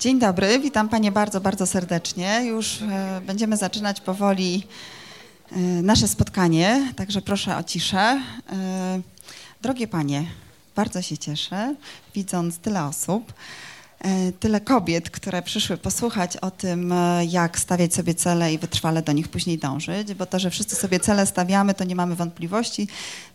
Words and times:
Dzień 0.00 0.18
dobry, 0.18 0.58
witam 0.58 0.88
Panie 0.88 1.12
bardzo, 1.12 1.40
bardzo 1.40 1.66
serdecznie. 1.66 2.42
Już 2.44 2.82
e, 2.82 3.20
będziemy 3.26 3.56
zaczynać 3.56 4.00
powoli 4.00 4.66
e, 5.52 5.56
nasze 5.60 6.08
spotkanie, 6.08 6.92
także 6.96 7.22
proszę 7.22 7.56
o 7.56 7.62
ciszę. 7.62 7.98
E, 8.52 9.00
drogie 9.62 9.88
Panie, 9.88 10.24
bardzo 10.76 11.02
się 11.02 11.18
cieszę, 11.18 11.74
widząc 12.14 12.58
tyle 12.58 12.84
osób. 12.84 13.32
E, 14.00 14.32
tyle 14.32 14.60
kobiet, 14.60 15.10
które 15.10 15.42
przyszły 15.42 15.76
posłuchać 15.76 16.36
o 16.36 16.50
tym, 16.50 16.92
e, 16.92 17.24
jak 17.24 17.58
stawiać 17.58 17.94
sobie 17.94 18.14
cele 18.14 18.52
i 18.52 18.58
wytrwale 18.58 19.02
do 19.02 19.12
nich 19.12 19.28
później 19.28 19.58
dążyć, 19.58 20.14
bo 20.14 20.26
to, 20.26 20.38
że 20.38 20.50
wszyscy 20.50 20.76
sobie 20.76 21.00
cele 21.00 21.26
stawiamy, 21.26 21.74
to 21.74 21.84
nie 21.84 21.94
mamy 21.94 22.14
wątpliwości, 22.14 22.88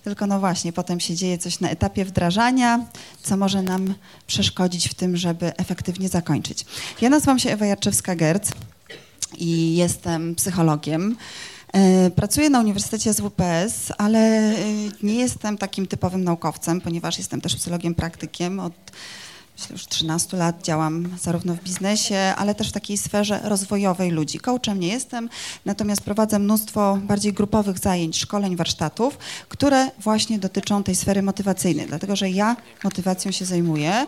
tylko 0.03 0.27
no 0.27 0.39
właśnie, 0.39 0.73
potem 0.73 0.99
się 0.99 1.15
dzieje 1.15 1.37
coś 1.37 1.59
na 1.59 1.69
etapie 1.69 2.05
wdrażania, 2.05 2.85
co 3.23 3.37
może 3.37 3.61
nam 3.61 3.93
przeszkodzić 4.27 4.89
w 4.89 4.93
tym, 4.93 5.17
żeby 5.17 5.57
efektywnie 5.57 6.09
zakończyć. 6.09 6.65
Ja 7.01 7.09
nazywam 7.09 7.39
się 7.39 7.51
Ewa 7.51 7.65
Jarczewska-Gerc 7.65 8.51
i 9.37 9.75
jestem 9.75 10.35
psychologiem. 10.35 11.15
E, 11.73 12.11
pracuję 12.11 12.49
na 12.49 12.59
Uniwersytecie 12.59 13.13
z 13.13 13.21
WPS, 13.21 13.91
ale 13.97 14.53
nie 15.03 15.15
jestem 15.15 15.57
takim 15.57 15.87
typowym 15.87 16.23
naukowcem, 16.23 16.81
ponieważ 16.81 17.17
jestem 17.17 17.41
też 17.41 17.55
psychologiem 17.55 17.95
praktykiem 17.95 18.59
od 18.59 18.73
myślę, 19.57 19.73
już 19.73 19.87
13 19.87 20.37
lat 20.37 20.63
działam 20.63 21.09
zarówno 21.21 21.53
w 21.55 21.63
biznesie, 21.63 22.33
ale 22.37 22.55
też 22.55 22.69
w 22.69 22.71
takiej 22.71 22.97
sferze 22.97 23.39
rozwojowej 23.43 24.11
ludzi. 24.11 24.39
Coachem 24.39 24.79
nie 24.79 24.87
jestem, 24.87 25.29
natomiast 25.65 26.01
prowadzę 26.01 26.39
mnóstwo 26.39 26.97
bardziej 27.01 27.33
grupowych 27.33 27.79
zajęć, 27.79 28.19
szkoleń, 28.19 28.55
warsztatów, 28.55 29.17
które 29.49 29.91
właśnie 29.99 30.39
dotyczą 30.39 30.83
tej 30.83 30.95
sfery 30.95 31.21
motywacyjnej, 31.21 31.87
dlatego 31.87 32.15
że 32.15 32.29
ja 32.29 32.55
motywacją 32.83 33.31
się 33.31 33.45
zajmuję 33.45 34.05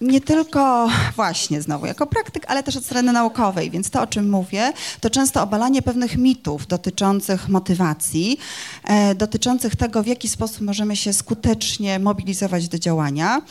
nie 0.00 0.20
tylko 0.20 0.88
właśnie 1.16 1.62
znowu 1.62 1.86
jako 1.86 2.06
praktyk, 2.06 2.44
ale 2.48 2.62
też 2.62 2.76
od 2.76 2.84
strony 2.84 3.12
naukowej, 3.12 3.70
więc 3.70 3.90
to, 3.90 4.02
o 4.02 4.06
czym 4.06 4.30
mówię, 4.30 4.72
to 5.00 5.10
często 5.10 5.42
obalanie 5.42 5.82
pewnych 5.82 6.16
mitów 6.16 6.66
dotyczących 6.66 7.48
motywacji, 7.48 8.38
e, 8.84 9.14
dotyczących 9.14 9.76
tego, 9.76 10.02
w 10.02 10.06
jaki 10.06 10.28
sposób 10.28 10.60
możemy 10.60 10.96
się 10.96 11.12
skutecznie 11.12 11.98
mobilizować 11.98 12.68
do 12.68 12.78
działania. 12.78 13.42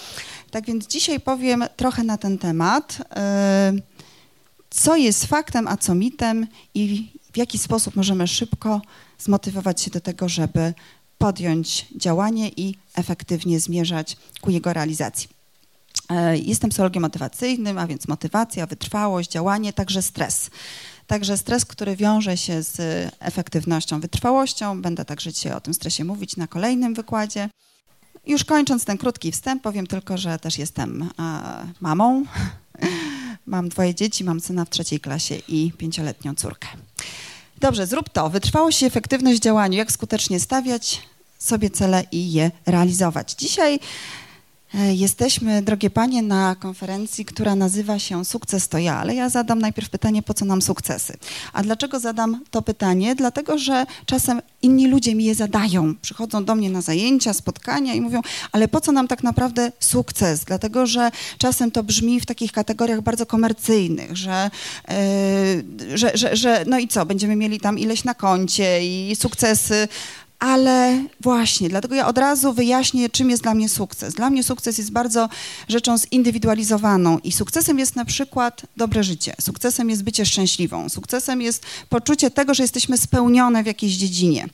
Tak 0.51 0.65
więc 0.65 0.87
dzisiaj 0.87 1.19
powiem 1.19 1.65
trochę 1.75 2.03
na 2.03 2.17
ten 2.17 2.37
temat, 2.37 2.97
e, 3.15 3.73
co 4.69 4.95
jest 4.95 5.25
faktem, 5.25 5.67
a 5.67 5.77
co 5.77 5.95
mitem 5.95 6.47
i 6.73 7.11
w 7.33 7.37
jaki 7.37 7.57
sposób 7.57 7.95
możemy 7.95 8.27
szybko 8.27 8.81
zmotywować 9.19 9.81
się 9.81 9.91
do 9.91 10.01
tego, 10.01 10.29
żeby 10.29 10.73
podjąć 11.17 11.85
działanie 11.95 12.49
i 12.49 12.75
efektywnie 12.95 13.59
zmierzać 13.59 14.17
ku 14.41 14.51
jego 14.51 14.73
realizacji. 14.73 15.29
E, 16.09 16.37
jestem 16.37 16.69
psychologiem 16.69 17.03
motywacyjnym, 17.03 17.77
a 17.77 17.87
więc 17.87 18.07
motywacja, 18.07 18.65
wytrwałość, 18.65 19.31
działanie, 19.31 19.73
także 19.73 20.01
stres. 20.01 20.49
Także 21.07 21.37
stres, 21.37 21.65
który 21.65 21.95
wiąże 21.95 22.37
się 22.37 22.63
z 22.63 22.77
efektywnością, 23.19 23.99
wytrwałością. 23.99 24.81
Będę 24.81 25.05
także 25.05 25.33
dzisiaj 25.33 25.53
o 25.53 25.61
tym 25.61 25.73
stresie 25.73 26.03
mówić 26.03 26.37
na 26.37 26.47
kolejnym 26.47 26.93
wykładzie. 26.93 27.49
Już 28.27 28.43
kończąc 28.43 28.85
ten 28.85 28.97
krótki 28.97 29.31
wstęp, 29.31 29.63
powiem 29.63 29.87
tylko, 29.87 30.17
że 30.17 30.39
też 30.39 30.57
jestem 30.57 31.01
e, 31.01 31.07
mamą. 31.81 32.23
Mam 33.45 33.69
dwoje 33.69 33.95
dzieci, 33.95 34.23
mam 34.23 34.39
syna 34.39 34.65
w 34.65 34.69
trzeciej 34.69 34.99
klasie 34.99 35.35
i 35.47 35.71
pięcioletnią 35.77 36.35
córkę. 36.35 36.67
Dobrze, 37.59 37.87
zrób 37.87 38.09
to. 38.09 38.29
Wytrwałość 38.29 38.81
i 38.81 38.85
efektywność 38.85 39.39
w 39.39 39.43
działaniu. 39.43 39.77
Jak 39.77 39.91
skutecznie 39.91 40.39
stawiać 40.39 41.01
sobie 41.39 41.69
cele 41.69 42.03
i 42.11 42.31
je 42.31 42.51
realizować. 42.65 43.33
Dzisiaj 43.33 43.79
jesteśmy, 44.73 45.61
drogie 45.61 45.89
panie, 45.89 46.21
na 46.21 46.55
konferencji, 46.55 47.25
która 47.25 47.55
nazywa 47.55 47.99
się 47.99 48.25
Sukces 48.25 48.67
to 48.67 48.77
ja, 48.77 48.97
ale 48.97 49.15
ja 49.15 49.29
zadam 49.29 49.59
najpierw 49.59 49.89
pytanie, 49.89 50.23
po 50.23 50.33
co 50.33 50.45
nam 50.45 50.61
sukcesy? 50.61 51.17
A 51.53 51.63
dlaczego 51.63 51.99
zadam 51.99 52.41
to 52.51 52.61
pytanie? 52.61 53.15
Dlatego, 53.15 53.57
że 53.57 53.85
czasem 54.05 54.41
inni 54.61 54.87
ludzie 54.87 55.15
mi 55.15 55.25
je 55.25 55.35
zadają. 55.35 55.95
Przychodzą 56.01 56.45
do 56.45 56.55
mnie 56.55 56.69
na 56.69 56.81
zajęcia, 56.81 57.33
spotkania 57.33 57.93
i 57.93 58.01
mówią, 58.01 58.21
ale 58.51 58.67
po 58.67 58.81
co 58.81 58.91
nam 58.91 59.07
tak 59.07 59.23
naprawdę 59.23 59.71
sukces? 59.79 60.43
Dlatego, 60.45 60.87
że 60.87 61.11
czasem 61.37 61.71
to 61.71 61.83
brzmi 61.83 62.19
w 62.19 62.25
takich 62.25 62.51
kategoriach 62.51 63.01
bardzo 63.01 63.25
komercyjnych, 63.25 64.17
że, 64.17 64.51
yy, 64.87 65.97
że, 65.97 66.11
że, 66.13 66.35
że 66.35 66.63
no 66.67 66.79
i 66.79 66.87
co, 66.87 67.05
będziemy 67.05 67.35
mieli 67.35 67.59
tam 67.59 67.79
ileś 67.79 68.03
na 68.03 68.13
koncie 68.13 68.87
i 68.87 69.15
sukcesy, 69.15 69.87
ale 70.39 71.03
właśnie, 71.21 71.69
dlatego 71.69 71.95
ja 71.95 72.07
od 72.07 72.17
razu 72.17 72.53
wyjaśnię, 72.53 73.09
czym 73.09 73.29
jest 73.29 73.43
dla 73.43 73.53
mnie 73.53 73.69
sukces. 73.69 74.13
Dla 74.13 74.29
mnie 74.29 74.43
sukces 74.43 74.77
jest 74.77 74.91
bardzo 74.91 75.29
rzeczą 75.69 75.97
zindywidualizowaną 75.97 77.19
i 77.19 77.31
sukcesem 77.31 77.79
jest 77.79 77.95
na 77.95 78.05
przykład 78.05 78.61
dobre 78.77 79.03
życie, 79.03 79.35
sukcesem 79.41 79.89
jest 79.89 80.03
bycie 80.03 80.25
szczęśliwą, 80.25 80.89
sukcesem 80.89 81.41
jest 81.41 81.65
poczucie 81.89 82.31
tego, 82.31 82.53
że 82.53 82.63
jesteśmy 82.63 82.97
spełnione 82.97 83.63
w 83.63 83.65
jakiejś 83.65 83.93
dziedzinie 83.93 84.49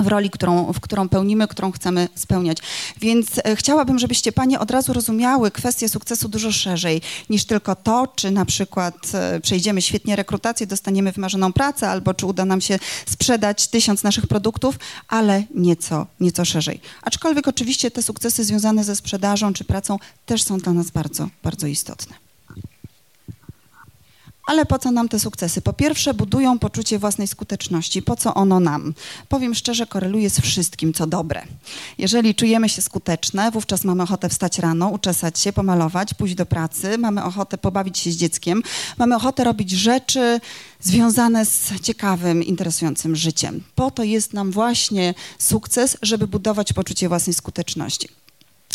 w 0.00 0.06
roli, 0.06 0.30
którą, 0.30 0.72
w 0.72 0.80
którą 0.80 1.08
pełnimy, 1.08 1.48
którą 1.48 1.72
chcemy 1.72 2.08
spełniać. 2.14 2.58
Więc 3.00 3.28
e, 3.44 3.56
chciałabym, 3.56 3.98
żebyście 3.98 4.32
panie 4.32 4.60
od 4.60 4.70
razu 4.70 4.92
rozumiały 4.92 5.50
kwestię 5.50 5.88
sukcesu 5.88 6.28
dużo 6.28 6.52
szerzej 6.52 7.00
niż 7.30 7.44
tylko 7.44 7.76
to, 7.76 8.06
czy 8.16 8.30
na 8.30 8.44
przykład 8.44 8.94
e, 9.14 9.40
przejdziemy 9.40 9.82
świetnie 9.82 10.16
rekrutację, 10.16 10.66
dostaniemy 10.66 11.12
wymarzoną 11.12 11.52
pracę, 11.52 11.88
albo 11.88 12.14
czy 12.14 12.26
uda 12.26 12.44
nam 12.44 12.60
się 12.60 12.78
sprzedać 13.06 13.68
tysiąc 13.68 14.02
naszych 14.02 14.26
produktów, 14.26 14.78
ale 15.08 15.42
nieco, 15.54 16.06
nieco 16.20 16.44
szerzej. 16.44 16.80
Aczkolwiek 17.02 17.48
oczywiście 17.48 17.90
te 17.90 18.02
sukcesy 18.02 18.44
związane 18.44 18.84
ze 18.84 18.96
sprzedażą 18.96 19.52
czy 19.52 19.64
pracą 19.64 19.98
też 20.26 20.42
są 20.42 20.58
dla 20.58 20.72
nas 20.72 20.90
bardzo, 20.90 21.28
bardzo 21.42 21.66
istotne. 21.66 22.25
Ale 24.46 24.66
po 24.66 24.78
co 24.78 24.90
nam 24.90 25.08
te 25.08 25.18
sukcesy? 25.20 25.62
Po 25.62 25.72
pierwsze, 25.72 26.14
budują 26.14 26.58
poczucie 26.58 26.98
własnej 26.98 27.28
skuteczności. 27.28 28.02
Po 28.02 28.16
co 28.16 28.34
ono 28.34 28.60
nam? 28.60 28.94
Powiem 29.28 29.54
szczerze, 29.54 29.86
koreluje 29.86 30.30
z 30.30 30.40
wszystkim, 30.40 30.92
co 30.92 31.06
dobre. 31.06 31.42
Jeżeli 31.98 32.34
czujemy 32.34 32.68
się 32.68 32.82
skuteczne, 32.82 33.50
wówczas 33.50 33.84
mamy 33.84 34.02
ochotę 34.02 34.28
wstać 34.28 34.58
rano, 34.58 34.88
uczesać 34.88 35.38
się, 35.38 35.52
pomalować, 35.52 36.14
pójść 36.14 36.34
do 36.34 36.46
pracy, 36.46 36.98
mamy 36.98 37.24
ochotę 37.24 37.58
pobawić 37.58 37.98
się 37.98 38.12
z 38.12 38.16
dzieckiem, 38.16 38.62
mamy 38.98 39.16
ochotę 39.16 39.44
robić 39.44 39.70
rzeczy 39.70 40.40
związane 40.80 41.46
z 41.46 41.80
ciekawym, 41.82 42.42
interesującym 42.42 43.16
życiem. 43.16 43.62
Po 43.74 43.90
to 43.90 44.02
jest 44.02 44.32
nam 44.32 44.50
właśnie 44.50 45.14
sukces, 45.38 45.96
żeby 46.02 46.26
budować 46.26 46.72
poczucie 46.72 47.08
własnej 47.08 47.34
skuteczności. 47.34 48.08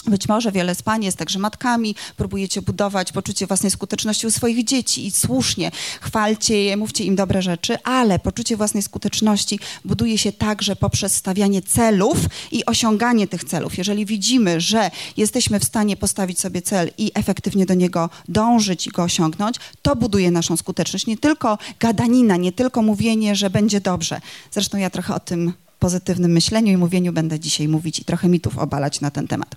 Być 0.07 0.27
może 0.27 0.51
wiele 0.51 0.75
z 0.75 0.81
Pań 0.81 1.03
jest 1.03 1.17
także 1.17 1.39
matkami, 1.39 1.95
próbujecie 2.17 2.61
budować 2.61 3.11
poczucie 3.11 3.47
własnej 3.47 3.71
skuteczności 3.71 4.27
u 4.27 4.31
swoich 4.31 4.63
dzieci 4.63 5.07
i 5.07 5.11
słusznie 5.11 5.71
chwalcie 6.01 6.63
je, 6.63 6.77
mówcie 6.77 7.03
im 7.03 7.15
dobre 7.15 7.41
rzeczy, 7.41 7.83
ale 7.83 8.19
poczucie 8.19 8.57
własnej 8.57 8.83
skuteczności 8.83 9.59
buduje 9.85 10.17
się 10.17 10.31
także 10.31 10.75
poprzez 10.75 11.15
stawianie 11.15 11.61
celów 11.61 12.17
i 12.51 12.65
osiąganie 12.65 13.27
tych 13.27 13.43
celów. 13.43 13.77
Jeżeli 13.77 14.05
widzimy, 14.05 14.61
że 14.61 14.91
jesteśmy 15.17 15.59
w 15.59 15.63
stanie 15.63 15.97
postawić 15.97 16.39
sobie 16.39 16.61
cel 16.61 16.91
i 16.97 17.11
efektywnie 17.13 17.65
do 17.65 17.73
niego 17.73 18.09
dążyć 18.27 18.87
i 18.87 18.89
go 18.89 19.03
osiągnąć, 19.03 19.55
to 19.81 19.95
buduje 19.95 20.31
naszą 20.31 20.57
skuteczność. 20.57 21.07
Nie 21.07 21.17
tylko 21.17 21.57
gadanina, 21.79 22.37
nie 22.37 22.51
tylko 22.51 22.81
mówienie, 22.81 23.35
że 23.35 23.49
będzie 23.49 23.81
dobrze. 23.81 24.21
Zresztą 24.51 24.77
ja 24.77 24.89
trochę 24.89 25.15
o 25.15 25.19
tym 25.19 25.53
pozytywnym 25.81 26.31
myśleniu 26.31 26.71
i 26.71 26.77
mówieniu 26.77 27.13
będę 27.13 27.39
dzisiaj 27.39 27.67
mówić 27.67 27.99
i 27.99 28.05
trochę 28.05 28.29
mitów 28.29 28.57
obalać 28.57 29.01
na 29.01 29.11
ten 29.11 29.27
temat. 29.27 29.55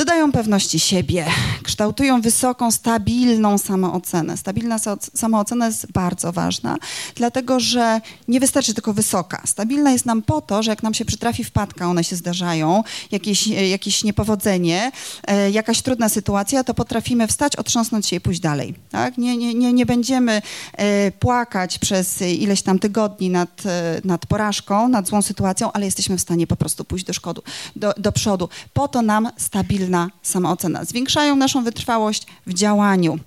Dodają 0.00 0.32
pewności 0.32 0.78
siebie, 0.78 1.26
kształtują 1.62 2.20
wysoką, 2.20 2.70
stabilną 2.70 3.58
samoocenę. 3.58 4.36
Stabilna 4.36 4.76
samoocena 5.14 5.66
jest 5.66 5.92
bardzo 5.92 6.32
ważna, 6.32 6.76
dlatego 7.14 7.60
że 7.60 8.00
nie 8.28 8.40
wystarczy 8.40 8.74
tylko 8.74 8.92
wysoka. 8.92 9.42
Stabilna 9.44 9.92
jest 9.92 10.06
nam 10.06 10.22
po 10.22 10.40
to, 10.40 10.62
że 10.62 10.70
jak 10.70 10.82
nam 10.82 10.94
się 10.94 11.04
przytrafi 11.04 11.44
wpadka, 11.44 11.86
one 11.86 12.04
się 12.04 12.16
zdarzają, 12.16 12.82
jakieś, 13.10 13.46
jakieś 13.46 14.04
niepowodzenie, 14.04 14.92
e, 15.26 15.50
jakaś 15.50 15.82
trudna 15.82 16.08
sytuacja, 16.08 16.64
to 16.64 16.74
potrafimy 16.74 17.26
wstać, 17.26 17.56
otrząsnąć 17.56 18.06
się 18.06 18.16
i 18.16 18.20
pójść 18.20 18.40
dalej. 18.40 18.74
Tak? 18.90 19.18
Nie, 19.18 19.36
nie, 19.36 19.54
nie, 19.54 19.72
nie 19.72 19.86
będziemy 19.86 20.42
e, 20.72 21.10
płakać 21.10 21.78
przez 21.78 22.22
ileś 22.22 22.62
tam 22.62 22.78
tygodni 22.78 23.30
nad, 23.30 23.66
e, 23.66 24.00
nad 24.04 24.26
porażką, 24.26 24.88
nad 24.88 25.08
złą 25.08 25.22
sytuacją, 25.22 25.72
ale 25.72 25.84
jesteśmy 25.84 26.16
w 26.16 26.20
stanie 26.20 26.46
po 26.46 26.56
prostu 26.56 26.84
pójść 26.84 27.04
do, 27.04 27.12
szkodu, 27.12 27.42
do, 27.76 27.92
do 27.98 28.12
przodu. 28.12 28.48
Po 28.72 28.88
to 28.88 29.02
nam 29.02 29.30
stabilna 29.36 29.89
stabilna 29.90 30.10
samoocena. 30.22 30.84
Zwiększają 30.84 31.36
naszą 31.36 31.64
wytrwałość 31.64 32.26
w 32.46 32.54
działaniu. 32.54 33.18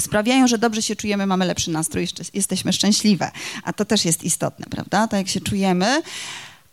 Sprawiają, 0.00 0.46
że 0.46 0.58
dobrze 0.58 0.82
się 0.82 0.96
czujemy, 0.96 1.26
mamy 1.26 1.44
lepszy 1.46 1.70
nastrój, 1.70 2.08
jesteśmy 2.34 2.72
szczęśliwe. 2.72 3.30
A 3.64 3.72
to 3.72 3.84
też 3.84 4.04
jest 4.04 4.24
istotne, 4.24 4.66
prawda? 4.70 5.08
Tak 5.08 5.20
jak 5.20 5.28
się 5.28 5.40
czujemy 5.40 6.02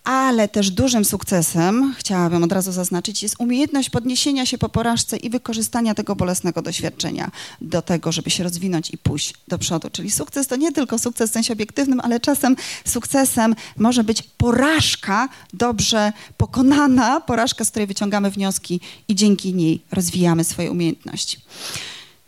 ale 0.05 0.47
też 0.47 0.71
dużym 0.71 1.05
sukcesem, 1.05 1.95
chciałabym 1.97 2.43
od 2.43 2.51
razu 2.51 2.71
zaznaczyć, 2.71 3.23
jest 3.23 3.35
umiejętność 3.39 3.89
podniesienia 3.89 4.45
się 4.45 4.57
po 4.57 4.69
porażce 4.69 5.17
i 5.17 5.29
wykorzystania 5.29 5.95
tego 5.95 6.15
bolesnego 6.15 6.61
doświadczenia 6.61 7.31
do 7.61 7.81
tego, 7.81 8.11
żeby 8.11 8.29
się 8.29 8.43
rozwinąć 8.43 8.91
i 8.91 8.97
pójść 8.97 9.33
do 9.47 9.57
przodu. 9.57 9.89
Czyli 9.89 10.11
sukces 10.11 10.47
to 10.47 10.55
nie 10.55 10.71
tylko 10.71 10.99
sukces 10.99 11.29
w 11.29 11.33
sensie 11.33 11.53
obiektywnym, 11.53 11.99
ale 11.99 12.19
czasem 12.19 12.55
sukcesem 12.85 13.55
może 13.77 14.03
być 14.03 14.21
porażka 14.21 15.29
dobrze 15.53 16.13
pokonana, 16.37 17.21
porażka, 17.21 17.65
z 17.65 17.69
której 17.69 17.87
wyciągamy 17.87 18.31
wnioski 18.31 18.79
i 19.07 19.15
dzięki 19.15 19.53
niej 19.53 19.81
rozwijamy 19.91 20.43
swoje 20.43 20.71
umiejętności. 20.71 21.37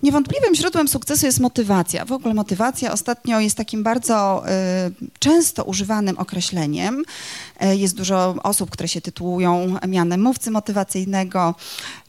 Niewątpliwym 0.04 0.56
źródłem 0.56 0.88
sukcesu 0.88 1.26
jest 1.26 1.40
motywacja. 1.40 2.06
W 2.06 2.12
ogóle 2.12 2.34
motywacja 2.34 2.92
ostatnio 2.92 3.40
jest 3.40 3.58
takim 3.58 3.84
bardzo 3.84 4.44
y, 4.48 5.10
często 5.20 5.64
używanym 5.64 6.18
określeniem. 6.18 7.04
Y, 7.64 7.76
jest 7.76 7.96
dużo 7.96 8.36
osób, 8.44 8.70
które 8.70 8.88
się 8.88 9.02
tytułują 9.02 9.76
mianem 9.88 10.22
mówcy 10.22 10.52
motywacyjnego. 10.52 11.56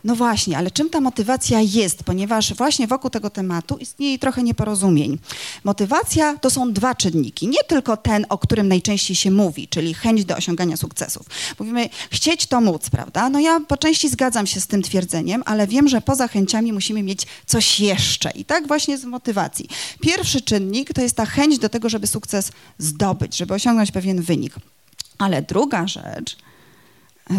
No 0.04 0.16
właśnie, 0.16 0.58
ale 0.58 0.70
czym 0.70 0.90
ta 0.90 1.00
motywacja 1.00 1.60
jest? 1.60 2.04
Ponieważ 2.04 2.54
właśnie 2.54 2.86
wokół 2.86 3.10
tego 3.10 3.30
tematu 3.30 3.76
istnieje 3.76 4.18
trochę 4.18 4.42
nieporozumień. 4.42 5.18
Motywacja 5.64 6.36
to 6.36 6.50
są 6.50 6.72
dwa 6.72 6.94
czynniki. 6.94 7.48
Nie 7.48 7.64
tylko 7.68 7.96
ten, 7.96 8.26
o 8.28 8.38
którym 8.38 8.68
najczęściej 8.68 9.16
się 9.16 9.30
mówi, 9.30 9.68
czyli 9.68 9.94
chęć 9.94 10.24
do 10.24 10.36
osiągania 10.36 10.76
sukcesów. 10.76 11.26
Mówimy, 11.58 11.88
chcieć 12.10 12.46
to 12.46 12.60
móc, 12.60 12.90
prawda? 12.90 13.28
No 13.28 13.40
ja 13.40 13.60
po 13.60 13.76
części 13.76 14.08
zgadzam 14.08 14.46
się 14.46 14.60
z 14.60 14.66
tym 14.66 14.82
twierdzeniem, 14.82 15.42
ale 15.46 15.66
wiem, 15.66 15.88
że 15.88 16.00
poza 16.00 16.28
chęciami 16.28 16.72
musimy 16.72 17.02
mieć 17.02 17.26
coś 17.46 17.80
jeszcze. 17.80 18.30
I 18.30 18.44
tak 18.44 18.66
właśnie 18.66 18.98
z 18.98 19.04
motywacji. 19.04 19.68
Pierwszy 20.00 20.40
czynnik 20.40 20.92
to 20.92 21.02
jest 21.02 21.16
ta 21.16 21.26
chęć 21.26 21.58
do 21.58 21.68
tego, 21.68 21.88
żeby 21.88 22.06
sukces 22.06 22.52
zdobyć, 22.78 23.36
żeby 23.36 23.54
osiągnąć 23.54 23.90
pewien 23.90 24.22
wynik. 24.22 24.54
Ale 25.18 25.42
druga 25.42 25.86
rzecz 25.86 26.36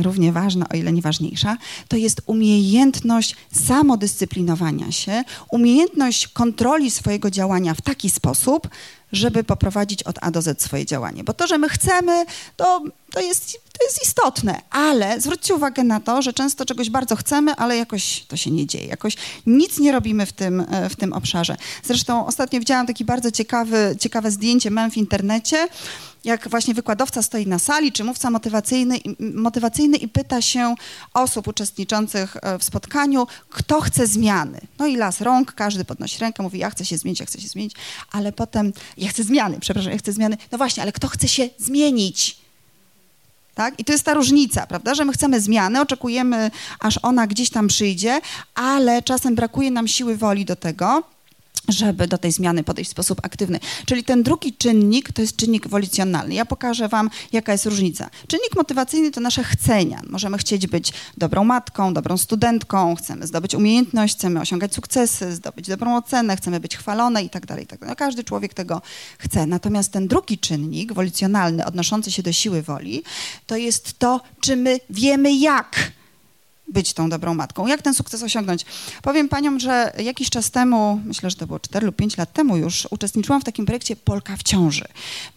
równie 0.02 0.32
ważna, 0.32 0.70
o 0.70 0.76
ile 0.76 0.92
nie 0.92 1.02
ważniejsza, 1.02 1.58
to 1.88 1.98
jest 1.98 2.22
umiejętność 2.26 3.36
samodyscyplinowania 3.68 4.92
się, 4.92 5.24
umiejętność 5.52 6.28
kontroli 6.28 6.92
swojego 6.92 7.32
działania 7.32 7.74
w 7.74 7.82
taki 7.82 8.10
sposób, 8.10 8.68
żeby 9.12 9.44
poprowadzić 9.44 10.04
od 10.04 10.16
A 10.22 10.32
do 10.32 10.42
Z 10.42 10.62
swoje 10.62 10.86
działanie. 10.86 11.24
Bo 11.24 11.34
to, 11.34 11.48
że 11.48 11.58
my 11.58 11.70
chcemy, 11.70 12.26
to, 12.58 12.82
to, 13.12 13.20
jest, 13.20 13.52
to 13.52 13.86
jest 13.86 14.04
istotne, 14.04 14.62
ale 14.70 15.22
zwróćcie 15.22 15.56
uwagę 15.56 15.84
na 15.84 16.00
to, 16.00 16.22
że 16.22 16.34
często 16.34 16.66
czegoś 16.66 16.90
bardzo 16.90 17.16
chcemy, 17.16 17.56
ale 17.56 17.78
jakoś 17.78 18.26
to 18.28 18.38
się 18.38 18.52
nie 18.52 18.68
dzieje, 18.68 18.88
jakoś 18.88 19.16
nic 19.46 19.80
nie 19.80 19.92
robimy 19.92 20.26
w 20.26 20.34
tym, 20.34 20.66
w 20.90 20.96
tym 20.96 21.14
obszarze. 21.14 21.58
Zresztą 21.84 22.26
ostatnio 22.26 22.60
widziałam 22.60 22.88
takie 22.88 23.06
bardzo 23.06 23.32
ciekawy, 23.32 23.96
ciekawe 24.00 24.32
zdjęcie, 24.32 24.72
mam 24.72 24.92
w 24.92 24.98
internecie, 24.98 25.68
jak 26.24 26.50
właśnie 26.50 26.74
wykładowca 26.74 27.22
stoi 27.22 27.48
na 27.48 27.60
sali, 27.60 27.92
czy 27.92 28.04
mówca 28.04 28.30
motywacyjny, 28.30 29.00
motywacyjny 29.20 29.98
i 29.98 30.08
pyta 30.08 30.42
się 30.42 30.76
osób 31.14 31.48
uczestniczących 31.48 32.38
e, 32.42 32.60
w 32.60 32.64
spotkaniu, 32.64 33.28
kto 33.50 33.82
chce 33.82 34.08
zmiany. 34.08 34.62
No 34.80 34.88
i 34.88 34.96
las 34.96 35.22
rąk, 35.22 35.54
każdy 35.54 35.86
podnosi 35.86 36.20
rękę, 36.20 36.44
mówi, 36.44 36.60
ja 36.60 36.70
chcę 36.70 36.86
się 36.86 36.98
zmienić, 36.98 37.20
ja 37.20 37.26
chcę 37.26 37.42
się 37.42 37.48
zmienić, 37.48 37.74
ale 38.12 38.32
potem, 38.32 38.74
ja 38.98 39.10
chcę 39.10 39.24
zmiany, 39.24 39.60
przepraszam, 39.60 39.92
ja 39.92 39.98
chcę 39.98 40.14
zmiany. 40.14 40.38
No 40.52 40.58
właśnie, 40.58 40.84
ale 40.84 40.92
kto 40.92 41.08
chce 41.08 41.28
się 41.28 41.50
zmienić? 41.58 42.38
Tak? 43.56 43.80
I 43.80 43.86
to 43.86 43.92
jest 43.92 44.04
ta 44.04 44.14
różnica, 44.14 44.68
prawda, 44.68 44.96
że 44.96 45.06
my 45.06 45.14
chcemy 45.14 45.42
zmiany, 45.42 45.82
oczekujemy, 45.82 46.52
aż 46.80 47.00
ona 47.02 47.28
gdzieś 47.28 47.50
tam 47.50 47.68
przyjdzie, 47.68 48.22
ale 48.56 49.02
czasem 49.02 49.36
brakuje 49.36 49.72
nam 49.72 49.88
siły 49.88 50.18
woli 50.18 50.46
do 50.46 50.56
tego, 50.56 51.04
żeby 51.68 52.08
do 52.08 52.18
tej 52.18 52.32
zmiany 52.32 52.64
podejść 52.64 52.90
w 52.90 52.92
sposób 52.92 53.20
aktywny. 53.24 53.60
Czyli 53.86 54.04
ten 54.04 54.24
drugi 54.24 54.54
czynnik 54.54 55.12
to 55.12 55.22
jest 55.22 55.36
czynnik 55.36 55.68
wolicjonalny. 55.68 56.34
Ja 56.34 56.46
pokażę 56.46 56.88
Wam, 56.88 57.10
jaka 57.32 57.52
jest 57.52 57.66
różnica. 57.66 58.10
Czynnik 58.28 58.56
motywacyjny 58.56 59.12
to 59.12 59.22
nasze 59.22 59.44
chcenia. 59.44 60.02
Możemy 60.10 60.38
chcieć 60.38 60.68
być 60.68 60.94
dobrą 61.18 61.44
matką, 61.44 61.94
dobrą 61.94 62.18
studentką, 62.18 62.96
chcemy 62.96 63.28
zdobyć 63.28 63.56
umiejętność, 63.56 64.16
chcemy 64.16 64.42
osiągać 64.42 64.74
sukcesy, 64.74 65.36
zdobyć 65.36 65.68
dobrą 65.68 65.98
ocenę, 65.98 66.38
chcemy 66.38 66.60
być 66.60 66.78
chwalone 66.78 67.24
i 67.24 67.30
tak 67.30 67.46
dalej. 67.46 67.68
Tak 67.68 67.82
no, 67.82 67.96
każdy 67.96 68.24
człowiek 68.24 68.54
tego 68.54 68.82
chce. 69.18 69.46
Natomiast 69.46 69.92
ten 69.92 70.08
drugi 70.08 70.38
czynnik, 70.38 70.94
wolicjonalny, 70.94 71.66
odnoszący 71.66 72.12
się 72.12 72.24
do 72.24 72.32
siły 72.32 72.62
woli, 72.62 73.04
to 73.48 73.58
jest 73.58 74.00
to, 74.00 74.22
czy 74.42 74.56
my 74.56 74.80
wiemy 74.90 75.36
jak 75.36 75.92
być 76.74 76.94
tą 76.94 77.10
dobrą 77.10 77.34
matką. 77.34 77.68
Jak 77.68 77.82
ten 77.82 77.94
sukces 77.94 78.24
osiągnąć? 78.24 78.66
Powiem 79.02 79.30
paniom, 79.30 79.60
że 79.60 79.94
jakiś 80.04 80.30
czas 80.30 80.52
temu, 80.52 81.02
myślę, 81.06 81.30
że 81.30 81.36
to 81.36 81.48
było 81.48 81.60
4 81.60 81.86
lub 81.86 81.96
5 81.96 82.18
lat 82.18 82.34
temu 82.34 82.58
już, 82.58 82.88
uczestniczyłam 82.92 83.42
w 83.42 83.44
takim 83.44 83.66
projekcie 83.66 83.96
Polka 83.96 84.38
w 84.38 84.44
ciąży. 84.44 84.86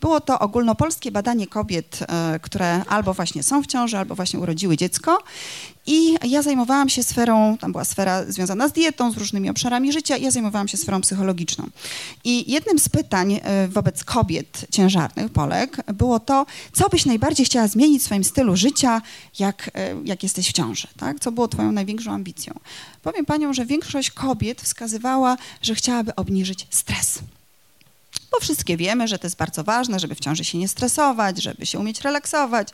Było 0.01 0.21
to 0.21 0.39
ogólnopolskie 0.39 1.11
badanie 1.11 1.47
kobiet, 1.47 1.99
e, 2.09 2.41
które 2.43 2.85
albo 2.85 3.15
właśnie 3.15 3.43
są 3.43 3.63
w 3.63 3.67
ciąży, 3.67 3.99
albo 3.99 4.15
właśnie 4.15 4.41
urodziły 4.41 4.77
dziecko 4.77 5.19
i 5.87 6.17
ja 6.29 6.43
zajmowałam 6.43 6.89
się 6.89 7.03
sferą, 7.03 7.57
tam 7.61 7.73
była 7.73 7.85
sfera 7.85 8.25
związana 8.25 8.69
z 8.69 8.73
dietą, 8.73 9.13
z 9.13 9.17
różnymi 9.17 9.51
obszarami 9.51 9.93
życia, 9.93 10.17
ja 10.17 10.31
zajmowałam 10.31 10.69
się 10.69 10.77
sferą 10.77 11.01
psychologiczną. 11.01 11.69
I 12.25 12.53
jednym 12.53 12.79
z 12.79 12.89
pytań 12.89 13.41
e, 13.43 13.69
wobec 13.69 14.05
kobiet 14.05 14.67
ciężarnych, 14.71 15.33
Polek, 15.33 15.77
było 15.95 16.21
to, 16.21 16.47
co 16.73 16.89
byś 16.89 17.07
najbardziej 17.07 17.47
chciała 17.47 17.69
zmienić 17.69 18.03
w 18.03 18.05
swoim 18.05 18.25
stylu 18.25 18.57
życia, 18.57 19.03
jak, 19.39 19.71
e, 19.75 19.95
jak 20.05 20.23
jesteś 20.23 20.49
w 20.49 20.53
ciąży, 20.53 20.89
tak? 20.97 21.21
Co 21.21 21.33
było 21.33 21.49
twoją 21.49 21.73
największą 21.73 22.13
ambicją? 22.13 22.55
Powiem 23.03 23.27
panią, 23.27 23.53
że 23.53 23.67
większość 23.67 24.11
kobiet 24.11 24.63
wskazywała, 24.63 25.37
że 25.63 25.75
chciałaby 25.75 26.15
obniżyć 26.15 26.67
stres 26.71 27.19
bo 28.33 28.41
wszystkie 28.41 28.77
wiemy, 28.77 29.09
że 29.09 29.19
to 29.19 29.27
jest 29.27 29.37
bardzo 29.37 29.65
ważne, 29.65 29.99
żeby 29.99 30.15
w 30.15 30.21
ciąży 30.21 30.45
się 30.45 30.59
nie 30.59 30.69
stresować, 30.69 31.43
żeby 31.43 31.67
się 31.67 31.79
umieć 31.79 32.01
relaksować, 32.01 32.69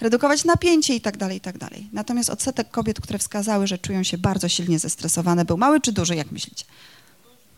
redukować 0.00 0.44
napięcie 0.44 0.94
i 0.94 1.00
tak 1.00 1.16
dalej, 1.16 1.36
i 1.36 1.40
tak. 1.40 1.60
Natomiast 1.92 2.30
odsetek 2.30 2.70
kobiet, 2.70 3.00
które 3.00 3.18
wskazały, 3.18 3.66
że 3.66 3.78
czują 3.78 4.02
się 4.02 4.18
bardzo 4.18 4.48
silnie 4.48 4.78
zestresowane, 4.78 5.44
był 5.44 5.56
mały 5.56 5.80
czy 5.80 5.92
duży, 5.92 6.16
jak 6.16 6.32
myślicie? 6.32 6.64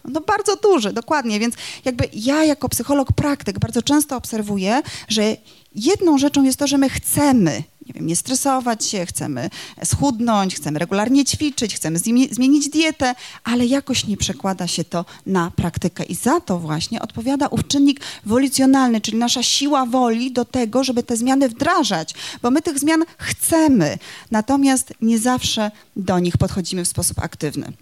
No 0.05 0.21
bardzo 0.21 0.57
duży, 0.57 0.93
dokładnie, 0.93 1.41
więc 1.41 1.55
jakby 1.85 2.09
ja 2.13 2.45
jako 2.45 2.69
psycholog 2.69 3.13
praktyk 3.13 3.59
bardzo 3.59 3.83
często 3.83 4.17
obserwuję, 4.17 4.83
że 5.09 5.37
jedną 5.75 6.19
rzeczą 6.19 6.43
jest 6.43 6.59
to, 6.59 6.67
że 6.67 6.79
my 6.79 6.89
chcemy 6.89 7.63
nie 7.87 7.95
wiem, 7.95 8.07
nie 8.07 8.17
stresować 8.17 8.85
się, 8.85 9.07
chcemy 9.07 9.51
schudnąć, 9.85 10.55
chcemy 10.55 10.79
regularnie 10.79 11.25
ćwiczyć, 11.25 11.75
chcemy 11.75 11.99
zmienić 12.31 12.69
dietę, 12.69 13.15
ale 13.45 13.67
jakoś 13.67 14.07
nie 14.07 14.17
przekłada 14.17 14.67
się 14.67 14.85
to 14.85 15.05
na 15.27 15.51
praktykę. 15.51 16.05
I 16.05 16.15
za 16.15 16.41
to 16.41 16.59
właśnie 16.59 17.03
odpowiada 17.03 17.47
ów 17.47 17.67
czynnik 17.67 18.01
wolicjonalny, 18.27 19.01
czyli 19.01 19.19
nasza 19.19 19.43
siła 19.43 19.87
woli 19.87 20.33
do 20.33 20.45
tego, 20.45 20.85
żeby 20.85 21.03
te 21.03 21.17
zmiany 21.17 21.49
wdrażać, 21.49 22.15
bo 22.43 22.51
my 22.51 22.63
tych 22.63 22.79
zmian 22.79 23.05
chcemy, 23.19 23.99
natomiast 24.31 24.95
nie 25.01 25.19
zawsze 25.19 25.71
do 25.97 26.19
nich 26.19 26.37
podchodzimy 26.37 26.85
w 26.85 26.89
sposób 26.89 27.19
aktywny 27.19 27.73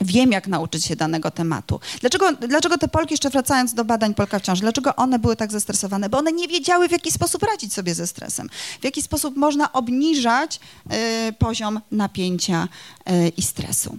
wiem, 0.00 0.32
jak 0.32 0.48
nauczyć 0.48 0.84
się 0.84 0.96
danego 0.96 1.30
tematu. 1.30 1.80
Dlaczego, 2.00 2.32
dlaczego 2.32 2.78
te 2.78 2.88
Polki, 2.88 3.12
jeszcze 3.12 3.30
wracając 3.30 3.74
do 3.74 3.84
badań 3.84 4.14
Polka 4.14 4.38
w 4.38 4.42
ciąży, 4.42 4.62
dlaczego 4.62 4.96
one 4.96 5.18
były 5.18 5.36
tak 5.36 5.52
zestresowane? 5.52 6.08
Bo 6.08 6.18
one 6.18 6.32
nie 6.32 6.48
wiedziały, 6.48 6.88
w 6.88 6.92
jaki 6.92 7.12
sposób 7.12 7.42
radzić 7.42 7.72
sobie 7.72 7.94
ze 7.94 8.06
stresem, 8.06 8.48
w 8.80 8.84
jaki 8.84 9.02
sposób 9.02 9.36
można 9.36 9.72
obniżać 9.72 10.60
y, 11.28 11.32
poziom 11.32 11.80
napięcia 11.90 12.68
y, 13.10 13.28
i 13.36 13.42
stresu. 13.42 13.98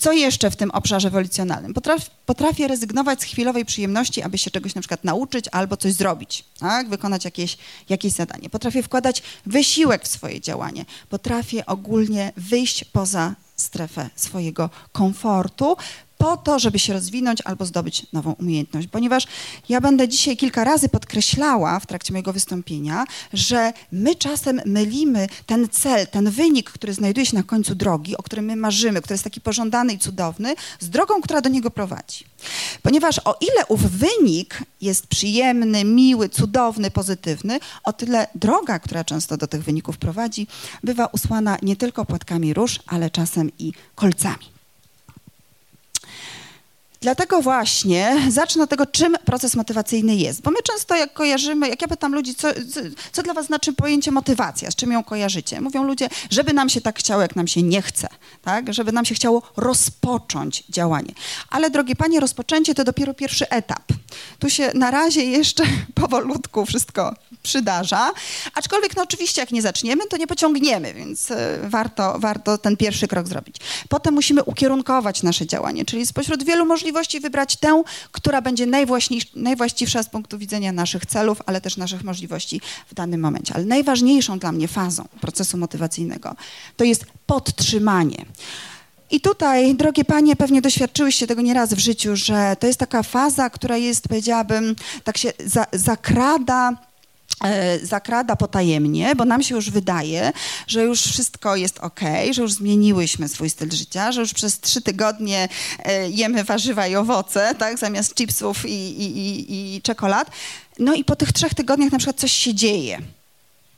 Co 0.00 0.12
jeszcze 0.12 0.50
w 0.50 0.56
tym 0.56 0.70
obszarze 0.70 1.10
wolicjonalnym? 1.10 1.74
Potraf, 1.74 2.10
potrafię 2.26 2.68
rezygnować 2.68 3.20
z 3.20 3.24
chwilowej 3.24 3.64
przyjemności, 3.64 4.22
aby 4.22 4.38
się 4.38 4.50
czegoś 4.50 4.74
na 4.74 4.80
przykład 4.80 5.04
nauczyć 5.04 5.44
albo 5.52 5.76
coś 5.76 5.92
zrobić, 5.92 6.44
tak? 6.60 6.88
wykonać 6.88 7.24
jakieś, 7.24 7.58
jakieś 7.88 8.12
zadanie. 8.12 8.50
Potrafię 8.50 8.82
wkładać 8.82 9.22
wysiłek 9.46 10.04
w 10.04 10.08
swoje 10.08 10.40
działanie. 10.40 10.84
Potrafię 11.08 11.66
ogólnie 11.66 12.32
wyjść 12.36 12.84
poza 12.84 13.34
strefę 13.60 14.10
swojego 14.16 14.70
komfortu, 14.92 15.76
po 16.20 16.36
to, 16.36 16.58
żeby 16.58 16.78
się 16.78 16.92
rozwinąć 16.92 17.38
albo 17.44 17.66
zdobyć 17.66 18.06
nową 18.12 18.32
umiejętność. 18.32 18.88
Ponieważ 18.88 19.26
ja 19.68 19.80
będę 19.80 20.08
dzisiaj 20.08 20.36
kilka 20.36 20.64
razy 20.64 20.88
podkreślała 20.88 21.80
w 21.80 21.86
trakcie 21.86 22.12
mojego 22.12 22.32
wystąpienia, 22.32 23.04
że 23.32 23.72
my 23.92 24.14
czasem 24.14 24.60
mylimy 24.66 25.26
ten 25.46 25.68
cel, 25.68 26.06
ten 26.06 26.30
wynik, 26.30 26.70
który 26.70 26.92
znajduje 26.92 27.26
się 27.26 27.36
na 27.36 27.42
końcu 27.42 27.74
drogi, 27.74 28.16
o 28.16 28.22
którym 28.22 28.44
my 28.44 28.56
marzymy, 28.56 29.00
który 29.00 29.14
jest 29.14 29.24
taki 29.24 29.40
pożądany 29.40 29.92
i 29.92 29.98
cudowny, 29.98 30.54
z 30.80 30.90
drogą, 30.90 31.20
która 31.20 31.40
do 31.40 31.48
niego 31.48 31.70
prowadzi. 31.70 32.24
Ponieważ 32.82 33.20
o 33.24 33.36
ile 33.40 33.66
ów 33.68 33.80
wynik 33.80 34.58
jest 34.80 35.06
przyjemny, 35.06 35.84
miły, 35.84 36.28
cudowny, 36.28 36.90
pozytywny, 36.90 37.60
o 37.84 37.92
tyle 37.92 38.26
droga, 38.34 38.78
która 38.78 39.04
często 39.04 39.36
do 39.36 39.46
tych 39.46 39.62
wyników 39.62 39.98
prowadzi, 39.98 40.46
bywa 40.84 41.06
usłana 41.06 41.58
nie 41.62 41.76
tylko 41.76 42.04
płatkami 42.04 42.54
róż, 42.54 42.80
ale 42.86 43.10
czasem 43.10 43.50
i 43.58 43.72
kolcami. 43.94 44.59
Dlatego 47.02 47.42
właśnie 47.42 48.16
zacznę 48.28 48.62
od 48.62 48.70
tego, 48.70 48.86
czym 48.86 49.16
proces 49.24 49.56
motywacyjny 49.56 50.16
jest. 50.16 50.42
Bo 50.42 50.50
my 50.50 50.56
często 50.62 50.96
jak 50.96 51.12
kojarzymy, 51.12 51.68
jak 51.68 51.82
ja 51.82 51.88
pytam 51.88 52.14
ludzi, 52.14 52.34
co, 52.34 52.48
co, 53.12 53.22
dla 53.22 53.34
was 53.34 53.46
znaczy 53.46 53.72
pojęcie 53.72 54.10
motywacja, 54.10 54.70
z 54.70 54.74
czym 54.74 54.92
ją 54.92 55.04
kojarzycie? 55.04 55.60
Mówią 55.60 55.84
ludzie, 55.84 56.08
żeby 56.30 56.52
nam 56.52 56.68
się 56.68 56.80
tak 56.80 56.98
chciało, 56.98 57.22
jak 57.22 57.36
nam 57.36 57.48
się 57.48 57.62
nie 57.62 57.82
chce, 57.82 58.08
tak? 58.42 58.74
Żeby 58.74 58.92
nam 58.92 59.04
się 59.04 59.14
chciało 59.14 59.42
rozpocząć 59.56 60.64
działanie. 60.68 61.14
Ale 61.50 61.70
drogie 61.70 61.96
panie, 61.96 62.20
rozpoczęcie 62.20 62.74
to 62.74 62.84
dopiero 62.84 63.14
pierwszy 63.14 63.48
etap. 63.48 63.82
Tu 64.38 64.50
się 64.50 64.70
na 64.74 64.90
razie 64.90 65.24
jeszcze 65.24 65.64
powolutku 65.94 66.66
wszystko 66.66 67.14
przydarza, 67.42 68.12
aczkolwiek 68.54 68.96
no 68.96 69.02
oczywiście 69.02 69.40
jak 69.40 69.50
nie 69.50 69.62
zaczniemy, 69.62 70.06
to 70.06 70.16
nie 70.16 70.26
pociągniemy, 70.26 70.94
więc 70.94 71.30
e, 71.30 71.58
warto, 71.62 72.18
warto 72.18 72.58
ten 72.58 72.76
pierwszy 72.76 73.08
krok 73.08 73.28
zrobić. 73.28 73.56
Potem 73.88 74.14
musimy 74.14 74.44
ukierunkować 74.44 75.22
nasze 75.22 75.46
działanie, 75.46 75.84
czyli 75.84 76.06
spośród 76.06 76.44
wielu 76.44 76.66
możliwości 76.66 76.89
wybrać 77.20 77.56
tę, 77.56 77.82
która 78.12 78.42
będzie 78.42 78.66
najwłaściwsza 79.34 80.02
z 80.02 80.08
punktu 80.08 80.38
widzenia 80.38 80.72
naszych 80.72 81.06
celów, 81.06 81.42
ale 81.46 81.60
też 81.60 81.76
naszych 81.76 82.04
możliwości 82.04 82.60
w 82.88 82.94
danym 82.94 83.20
momencie. 83.20 83.54
Ale 83.54 83.64
najważniejszą 83.64 84.38
dla 84.38 84.52
mnie 84.52 84.68
fazą 84.68 85.08
procesu 85.20 85.58
motywacyjnego 85.58 86.36
to 86.76 86.84
jest 86.84 87.04
podtrzymanie. 87.26 88.24
I 89.10 89.20
tutaj, 89.20 89.74
drogie 89.74 90.04
panie, 90.04 90.36
pewnie 90.36 90.62
doświadczyłyście 90.62 91.26
tego 91.26 91.42
nieraz 91.42 91.74
w 91.74 91.78
życiu, 91.78 92.16
że 92.16 92.56
to 92.60 92.66
jest 92.66 92.78
taka 92.78 93.02
faza, 93.02 93.50
która 93.50 93.76
jest, 93.76 94.08
powiedziałabym, 94.08 94.76
tak 95.04 95.18
się 95.18 95.32
za, 95.46 95.66
zakrada 95.72 96.89
zakrada 97.82 98.36
potajemnie, 98.36 99.14
bo 99.16 99.24
nam 99.24 99.42
się 99.42 99.54
już 99.54 99.70
wydaje, 99.70 100.32
że 100.66 100.82
już 100.82 101.02
wszystko 101.02 101.56
jest 101.56 101.78
ok, 101.78 102.00
że 102.30 102.42
już 102.42 102.52
zmieniłyśmy 102.52 103.28
swój 103.28 103.50
styl 103.50 103.70
życia, 103.70 104.12
że 104.12 104.20
już 104.20 104.34
przez 104.34 104.60
trzy 104.60 104.82
tygodnie 104.82 105.48
e, 105.78 106.10
jemy 106.10 106.44
warzywa 106.44 106.86
i 106.86 106.96
owoce, 106.96 107.54
tak, 107.58 107.78
zamiast 107.78 108.14
chipsów 108.14 108.66
i, 108.66 109.02
i, 109.02 109.18
i, 109.18 109.76
i 109.76 109.82
czekolad. 109.82 110.30
No 110.78 110.94
i 110.94 111.04
po 111.04 111.16
tych 111.16 111.32
trzech 111.32 111.54
tygodniach 111.54 111.92
na 111.92 111.98
przykład 111.98 112.16
coś 112.16 112.32
się 112.32 112.54
dzieje 112.54 112.98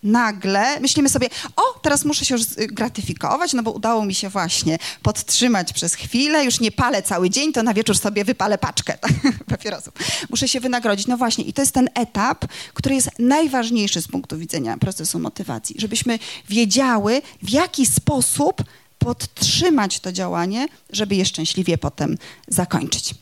nagle 0.03 0.81
myślimy 0.81 1.09
sobie, 1.09 1.29
o, 1.57 1.63
teraz 1.83 2.05
muszę 2.05 2.25
się 2.25 2.35
już 2.35 2.45
gratyfikować, 2.57 3.53
no 3.53 3.63
bo 3.63 3.71
udało 3.71 4.05
mi 4.05 4.15
się 4.15 4.29
właśnie 4.29 4.79
podtrzymać 5.03 5.73
przez 5.73 5.95
chwilę, 5.95 6.45
już 6.45 6.61
nie 6.61 6.73
palę 6.73 7.03
cały 7.03 7.31
dzień, 7.31 7.53
to 7.53 7.63
na 7.63 7.75
wieczór 7.75 7.99
sobie 7.99 8.25
wypalę 8.25 8.59
paczkę 8.59 8.99
tak, 9.03 9.13
papierosów. 9.47 9.95
Muszę 10.31 10.49
się 10.49 10.61
wynagrodzić. 10.61 11.07
No 11.07 11.17
właśnie, 11.17 11.45
i 11.45 11.53
to 11.53 11.63
jest 11.63 11.75
ten 11.75 11.89
etap, 11.95 12.45
który 12.75 12.95
jest 12.95 13.11
najważniejszy 13.19 14.03
z 14.03 14.09
punktu 14.09 14.39
widzenia 14.39 14.77
procesu 14.79 15.19
motywacji, 15.19 15.77
żebyśmy 15.79 16.19
wiedziały, 16.49 17.23
w 17.43 17.51
jaki 17.51 17.87
sposób 17.87 18.65
podtrzymać 18.99 20.01
to 20.01 20.13
działanie, 20.13 20.67
żeby 20.91 21.15
je 21.15 21.25
szczęśliwie 21.25 21.79
potem 21.79 22.19
zakończyć. 22.49 23.15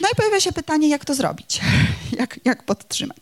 No 0.00 0.08
i 0.12 0.16
pojawia 0.16 0.40
się 0.40 0.52
pytanie, 0.52 0.88
jak 0.88 1.04
to 1.04 1.14
zrobić, 1.14 1.60
jak, 2.20 2.40
jak 2.44 2.62
podtrzymać. 2.62 3.18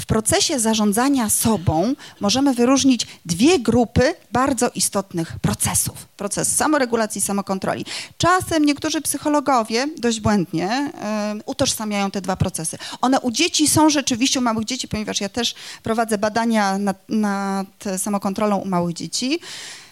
W 0.00 0.06
procesie 0.06 0.60
zarządzania 0.60 1.30
sobą 1.30 1.94
możemy 2.20 2.54
wyróżnić 2.54 3.06
dwie 3.24 3.58
grupy 3.58 4.14
bardzo 4.32 4.70
istotnych 4.74 5.38
procesów. 5.42 6.06
Proces 6.16 6.56
samoregulacji, 6.56 7.20
samokontroli. 7.20 7.84
Czasem 8.18 8.64
niektórzy 8.64 9.00
psychologowie 9.00 9.88
dość 9.96 10.20
błędnie 10.20 10.92
y, 11.38 11.42
utożsamiają 11.46 12.10
te 12.10 12.20
dwa 12.20 12.36
procesy. 12.36 12.78
One 13.00 13.20
u 13.20 13.30
dzieci 13.30 13.68
są 13.68 13.90
rzeczywiście, 13.90 14.38
u 14.38 14.42
małych 14.42 14.64
dzieci, 14.64 14.88
ponieważ 14.88 15.20
ja 15.20 15.28
też 15.28 15.54
prowadzę 15.82 16.18
badania 16.18 16.78
nad, 16.78 16.96
nad 17.08 17.84
samokontrolą 17.96 18.56
u 18.56 18.66
małych 18.66 18.94
dzieci. 18.94 19.40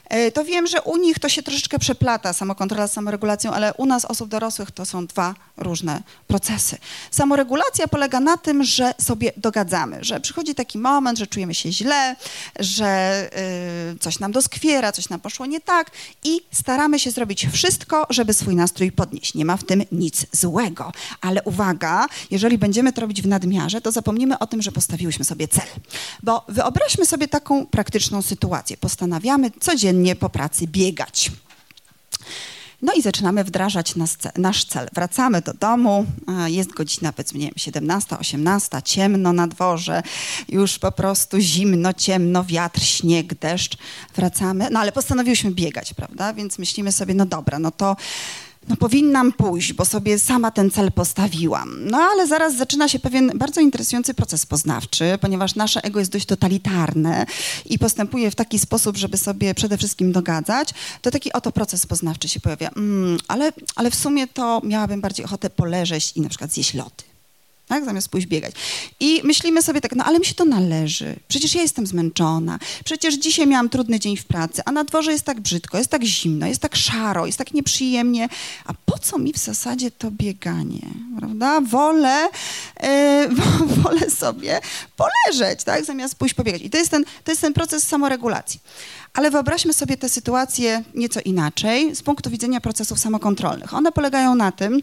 E, 0.09 0.33
to 0.33 0.45
wiem, 0.45 0.67
że 0.67 0.83
u 0.83 0.97
nich 0.97 1.19
to 1.19 1.29
się 1.29 1.43
troszeczkę 1.43 1.79
przeplata, 1.79 2.33
samokontrola 2.33 2.87
z 2.87 2.93
samoregulacją, 2.93 3.53
ale 3.53 3.75
u 3.75 3.87
nas, 3.87 4.05
osób 4.05 4.29
dorosłych, 4.29 4.71
to 4.71 4.87
są 4.87 5.07
dwa 5.07 5.35
różne 5.57 6.03
procesy. 6.27 6.77
Samoregulacja 7.11 7.89
polega 7.89 8.21
na 8.21 8.37
tym, 8.37 8.65
że 8.65 8.95
sobie 8.99 9.33
dogadzamy, 9.37 9.99
że 10.01 10.21
przychodzi 10.21 10.55
taki 10.55 10.79
moment, 10.79 11.19
że 11.19 11.27
czujemy 11.27 11.55
się 11.55 11.73
źle, 11.73 12.17
że 12.59 13.31
y, 13.95 13.99
coś 13.99 14.19
nam 14.19 14.33
doskwiera, 14.33 14.93
coś 14.93 15.09
nam 15.09 15.21
poszło 15.21 15.47
nie 15.47 15.61
tak 15.61 15.91
i 16.25 16.41
staramy 16.53 16.99
się 16.99 17.11
zrobić 17.11 17.47
wszystko, 17.53 18.07
żeby 18.11 18.35
swój 18.35 18.57
nastrój 18.57 18.93
podnieść. 18.93 19.35
Nie 19.35 19.45
ma 19.45 19.57
w 19.57 19.65
tym 19.65 19.83
nic 19.93 20.27
złego, 20.33 20.93
ale 21.21 21.43
uwaga, 21.43 22.07
jeżeli 22.31 22.59
będziemy 22.59 22.93
to 22.93 23.01
robić 23.01 23.23
w 23.23 23.27
nadmiarze, 23.27 23.81
to 23.81 23.93
zapomnimy 23.93 24.39
o 24.39 24.47
tym, 24.47 24.63
że 24.63 24.73
postawiłyśmy 24.73 25.25
sobie 25.25 25.49
cel. 25.49 25.67
Bo 26.23 26.45
wyobraźmy 26.49 27.07
sobie 27.07 27.29
taką 27.29 27.67
praktyczną 27.67 28.23
sytuację. 28.23 28.77
Postanawiamy 28.77 29.51
codziennie 29.61 29.96
codziennie 29.97 30.17
po 30.17 30.31
pracy 30.31 30.67
biegać. 30.67 31.31
No 32.83 32.93
i 32.93 33.03
zaczynamy 33.03 33.45
wdrażać 33.45 33.97
nas, 33.97 34.19
nasz 34.37 34.65
cel. 34.65 34.88
Wracamy 34.93 35.41
do 35.41 35.55
domu, 35.55 36.07
jest 36.47 36.73
godzina 36.73 37.12
powiedzmy, 37.12 37.38
nie 37.38 37.47
wiem, 37.47 37.55
17, 37.57 38.19
18, 38.19 38.83
ciemno 38.83 39.33
na 39.33 39.47
dworze, 39.47 40.03
już 40.49 40.79
po 40.79 40.93
prostu 40.93 41.41
zimno, 41.41 41.93
ciemno, 41.93 42.45
wiatr, 42.45 42.81
śnieg, 42.81 43.35
deszcz. 43.35 43.79
Wracamy, 44.17 44.69
no 44.71 44.81
ale 44.81 44.93
postanowiłyśmy 44.93 45.50
biegać, 45.50 45.95
prawda? 45.95 46.35
Więc 46.35 46.59
myślimy 46.59 46.93
sobie, 46.93 47.15
no 47.15 47.26
dobra, 47.26 47.59
no 47.59 47.71
to 47.71 47.97
no 48.69 48.77
powinnam 48.77 49.33
pójść, 49.33 49.73
bo 49.73 49.85
sobie 49.85 50.19
sama 50.19 50.51
ten 50.51 50.71
cel 50.71 50.93
postawiłam. 50.93 51.89
No 51.91 51.99
ale 51.99 52.27
zaraz 52.27 52.57
zaczyna 52.57 52.89
się 52.89 52.99
pewien 52.99 53.33
bardzo 53.35 53.61
interesujący 53.61 54.15
proces 54.15 54.47
poznawczy, 54.47 55.19
ponieważ 55.21 55.55
nasze 55.55 55.85
ego 55.85 55.99
jest 55.99 56.13
dość 56.13 56.27
totalitarne 56.27 57.27
i 57.67 57.79
postępuje 57.79 58.31
w 58.31 58.35
taki 58.35 58.59
sposób, 58.59 58.97
żeby 58.97 59.17
sobie 59.17 59.55
przede 59.55 59.79
wszystkim 59.79 60.13
dogadzać, 60.13 60.75
to 61.03 61.11
taki 61.11 61.33
oto 61.33 61.53
proces 61.53 61.87
poznawczy 61.87 62.29
się 62.29 62.41
pojawia. 62.41 62.71
Mm, 62.77 63.19
ale, 63.29 63.53
ale 63.77 63.91
w 63.91 63.95
sumie 63.95 64.27
to 64.27 64.61
miałabym 64.65 65.01
bardziej 65.01 65.27
ochotę 65.27 65.51
poleżeć 65.51 66.13
i 66.17 66.21
na 66.21 66.29
przykład 66.29 66.53
zjeść 66.53 66.75
lody 66.75 67.16
tak? 67.69 67.85
zamiast 67.85 68.09
pójść 68.09 68.27
biegać. 68.27 68.55
I 69.01 69.21
myślimy 69.25 69.63
sobie 69.63 69.81
tak, 69.81 69.97
no 69.97 70.05
ale 70.05 70.19
mi 70.19 70.25
się 70.25 70.35
to 70.35 70.45
należy. 70.45 71.17
Przecież 71.29 71.55
ja 71.55 71.63
jestem 71.63 71.87
zmęczona. 71.87 72.59
Przecież 72.85 73.15
dzisiaj 73.15 73.47
miałam 73.47 73.69
trudny 73.69 74.01
dzień 74.01 74.17
w 74.17 74.25
pracy, 74.25 74.63
a 74.65 74.73
na 74.73 74.85
dworze 74.85 75.13
jest 75.13 75.25
tak 75.25 75.41
brzydko, 75.41 75.79
jest 75.79 75.91
tak 75.91 76.05
zimno, 76.05 76.47
jest 76.47 76.61
tak 76.61 76.77
szaro, 76.77 77.27
jest 77.27 77.39
tak 77.39 77.55
nieprzyjemnie. 77.55 78.29
A 78.65 78.75
po 78.87 78.99
co 78.99 79.19
mi 79.19 79.33
w 79.33 79.39
zasadzie 79.39 79.91
to 79.91 80.11
bieganie, 80.11 80.89
prawda? 81.19 81.61
Wolę, 81.61 82.29
yy, 82.83 83.29
wolę 83.83 84.11
sobie 84.11 84.61
poleżeć, 84.97 85.65
tak? 85.65 85.85
Zamiast 85.85 86.15
pójść 86.15 86.35
pobiegać. 86.35 86.63
I 86.63 86.71
to 86.71 86.79
jest 86.79 86.91
ten, 86.91 87.05
to 87.25 87.33
jest 87.33 87.41
ten 87.41 87.53
proces 87.53 87.85
samoregulacji. 87.85 88.61
Ale 89.15 89.31
wyobraźmy 89.31 89.73
sobie 89.73 89.97
tę 89.97 90.09
sytuację 90.09 90.83
nieco 90.95 91.21
inaczej 91.25 91.97
z 91.97 92.03
punktu 92.03 92.31
widzenia 92.31 92.61
procesów 92.61 92.99
samokontrolnych. 92.99 93.75
One 93.75 93.93
polegają 93.93 94.35
na 94.35 94.53
tym, 94.53 94.83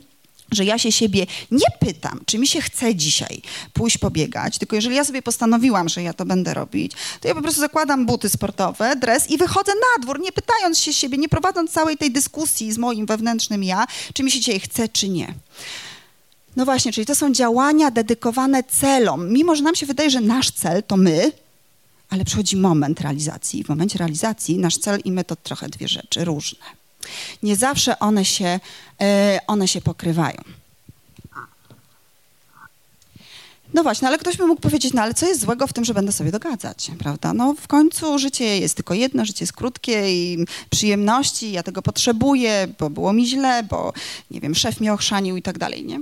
że 0.55 0.65
ja 0.65 0.77
się 0.77 0.91
siebie 0.91 1.25
nie 1.51 1.67
pytam, 1.79 2.21
czy 2.25 2.39
mi 2.39 2.47
się 2.47 2.61
chce 2.61 2.95
dzisiaj 2.95 3.41
pójść 3.73 3.97
pobiegać, 3.97 4.57
tylko 4.57 4.75
jeżeli 4.75 4.95
ja 4.95 5.03
sobie 5.03 5.21
postanowiłam, 5.21 5.89
że 5.89 6.03
ja 6.03 6.13
to 6.13 6.25
będę 6.25 6.53
robić, 6.53 6.91
to 7.21 7.27
ja 7.27 7.35
po 7.35 7.41
prostu 7.41 7.61
zakładam 7.61 8.05
buty 8.05 8.29
sportowe, 8.29 8.95
dres 8.95 9.29
i 9.29 9.37
wychodzę 9.37 9.71
na 9.71 10.03
dwór, 10.03 10.19
nie 10.19 10.31
pytając 10.31 10.79
się 10.79 10.93
siebie, 10.93 11.17
nie 11.17 11.29
prowadząc 11.29 11.71
całej 11.71 11.97
tej 11.97 12.11
dyskusji 12.11 12.71
z 12.71 12.77
moim 12.77 13.05
wewnętrznym 13.05 13.63
ja, 13.63 13.85
czy 14.13 14.23
mi 14.23 14.31
się 14.31 14.39
dzisiaj 14.39 14.59
chce, 14.59 14.89
czy 14.89 15.09
nie. 15.09 15.33
No 16.55 16.65
właśnie, 16.65 16.91
czyli 16.91 17.05
to 17.05 17.15
są 17.15 17.31
działania 17.31 17.91
dedykowane 17.91 18.63
celom. 18.63 19.29
Mimo, 19.33 19.55
że 19.55 19.63
nam 19.63 19.75
się 19.75 19.85
wydaje, 19.85 20.09
że 20.09 20.21
nasz 20.21 20.51
cel 20.51 20.83
to 20.83 20.97
my, 20.97 21.31
ale 22.09 22.25
przychodzi 22.25 22.57
moment 22.57 23.01
realizacji. 23.01 23.63
W 23.63 23.69
momencie 23.69 23.99
realizacji 23.99 24.57
nasz 24.57 24.77
cel 24.77 24.99
i 25.05 25.11
my 25.11 25.23
to 25.23 25.35
trochę 25.35 25.69
dwie 25.69 25.87
rzeczy 25.87 26.25
różne. 26.25 26.82
Nie 27.43 27.55
zawsze 27.55 27.99
one 27.99 28.25
się, 28.25 28.59
e, 29.01 29.39
one 29.47 29.67
się 29.67 29.81
pokrywają. 29.81 30.43
No 33.73 33.83
właśnie, 33.83 34.07
ale 34.07 34.17
ktoś 34.17 34.37
by 34.37 34.47
mógł 34.47 34.61
powiedzieć, 34.61 34.93
no 34.93 35.01
ale 35.01 35.13
co 35.13 35.25
jest 35.25 35.41
złego 35.41 35.67
w 35.67 35.73
tym, 35.73 35.85
że 35.85 35.93
będę 35.93 36.11
sobie 36.11 36.31
dogadzać, 36.31 36.91
prawda? 36.99 37.33
No 37.33 37.53
w 37.53 37.67
końcu 37.67 38.19
życie 38.19 38.59
jest 38.59 38.75
tylko 38.75 38.93
jedno, 38.93 39.25
życie 39.25 39.43
jest 39.43 39.53
krótkie 39.53 40.13
i 40.13 40.45
przyjemności, 40.69 41.51
ja 41.51 41.63
tego 41.63 41.81
potrzebuję, 41.81 42.67
bo 42.79 42.89
było 42.89 43.13
mi 43.13 43.27
źle, 43.27 43.63
bo 43.63 43.93
nie 44.31 44.41
wiem, 44.41 44.55
szef 44.55 44.79
mnie 44.79 44.93
ochrzanił 44.93 45.37
i 45.37 45.41
tak 45.41 45.57
dalej, 45.57 45.85
nie? 45.85 45.99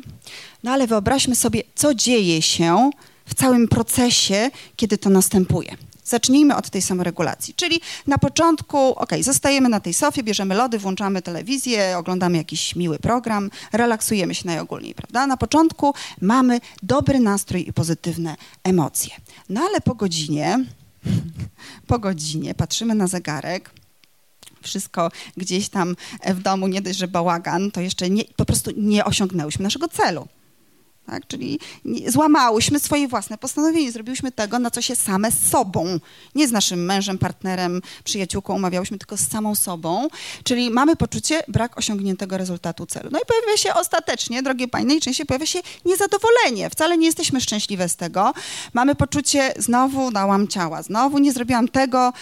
No 0.63 0.71
ale 0.71 0.87
wyobraźmy 0.87 1.35
sobie, 1.35 1.63
co 1.75 1.95
dzieje 1.95 2.41
się 2.41 2.89
w 3.25 3.33
całym 3.33 3.67
procesie, 3.67 4.51
kiedy 4.75 4.97
to 4.97 5.09
następuje. 5.09 5.77
Zacznijmy 6.11 6.55
od 6.55 6.69
tej 6.69 6.81
samoregulacji, 6.81 7.53
czyli 7.53 7.81
na 8.07 8.17
początku, 8.17 8.77
ok, 8.77 9.09
zostajemy 9.21 9.69
na 9.69 9.79
tej 9.79 9.93
sofie, 9.93 10.23
bierzemy 10.23 10.55
lody, 10.55 10.79
włączamy 10.79 11.21
telewizję, 11.21 11.97
oglądamy 11.97 12.37
jakiś 12.37 12.75
miły 12.75 12.99
program, 12.99 13.49
relaksujemy 13.73 14.35
się 14.35 14.47
najogólniej, 14.47 14.95
prawda? 14.95 15.27
Na 15.27 15.37
początku 15.37 15.93
mamy 16.21 16.59
dobry 16.83 17.19
nastrój 17.19 17.67
i 17.67 17.73
pozytywne 17.73 18.35
emocje. 18.63 19.15
No 19.49 19.61
ale 19.61 19.81
po 19.81 19.95
godzinie, 19.95 20.65
po 21.87 21.99
godzinie 21.99 22.53
patrzymy 22.55 22.95
na 22.95 23.07
zegarek, 23.07 23.71
wszystko 24.61 25.11
gdzieś 25.37 25.69
tam 25.69 25.95
w 26.25 26.41
domu, 26.41 26.67
nie 26.67 26.81
dość, 26.81 26.99
że 26.99 27.07
bałagan, 27.07 27.71
to 27.71 27.81
jeszcze 27.81 28.09
nie, 28.09 28.23
po 28.35 28.45
prostu 28.45 28.71
nie 28.77 29.05
osiągnęłyśmy 29.05 29.63
naszego 29.63 29.87
celu. 29.87 30.27
Tak? 31.11 31.27
Czyli 31.27 31.59
złamałyśmy 32.07 32.79
swoje 32.79 33.07
własne 33.07 33.37
postanowienie, 33.37 33.91
zrobiłyśmy 33.91 34.31
tego, 34.31 34.59
na 34.59 34.71
co 34.71 34.81
się 34.81 34.95
same 34.95 35.31
z 35.31 35.49
sobą, 35.49 35.99
nie 36.35 36.47
z 36.47 36.51
naszym 36.51 36.85
mężem, 36.85 37.17
partnerem, 37.17 37.81
przyjaciółką 38.03 38.55
umawiałyśmy, 38.55 38.97
tylko 38.97 39.17
z 39.17 39.27
samą 39.27 39.55
sobą. 39.55 40.07
Czyli 40.43 40.69
mamy 40.69 40.95
poczucie 40.95 41.43
brak 41.47 41.77
osiągniętego 41.77 42.37
rezultatu 42.37 42.85
celu. 42.85 43.09
No 43.11 43.19
i 43.19 43.21
pojawia 43.25 43.57
się 43.57 43.73
ostatecznie, 43.73 44.43
drogie 44.43 44.67
Panie, 44.67 44.85
najczęściej 44.85 45.25
pojawia 45.25 45.45
się 45.45 45.59
niezadowolenie. 45.85 46.69
Wcale 46.69 46.97
nie 46.97 47.05
jesteśmy 47.05 47.41
szczęśliwe 47.41 47.89
z 47.89 47.95
tego. 47.95 48.33
Mamy 48.73 48.95
poczucie, 48.95 49.53
znowu 49.57 50.11
dałam 50.11 50.47
ciała, 50.47 50.83
znowu 50.83 51.17
nie 51.17 51.33
zrobiłam 51.33 51.67
tego, 51.67 52.13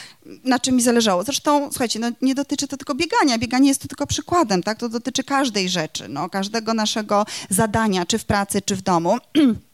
na 0.43 0.59
czym 0.59 0.75
mi 0.75 0.81
zależało. 0.81 1.23
Zresztą, 1.23 1.69
słuchajcie, 1.71 1.99
no, 1.99 2.11
nie 2.21 2.35
dotyczy 2.35 2.67
to 2.67 2.77
tylko 2.77 2.95
biegania. 2.95 3.37
Bieganie 3.37 3.67
jest 3.67 3.81
to 3.81 3.87
tylko 3.87 4.07
przykładem, 4.07 4.63
tak? 4.63 4.77
To 4.77 4.89
dotyczy 4.89 5.23
każdej 5.23 5.69
rzeczy, 5.69 6.07
no, 6.07 6.29
każdego 6.29 6.73
naszego 6.73 7.25
zadania, 7.49 8.05
czy 8.05 8.17
w 8.17 8.25
pracy, 8.25 8.61
czy 8.61 8.75
w 8.75 8.78
domu. 8.81 9.17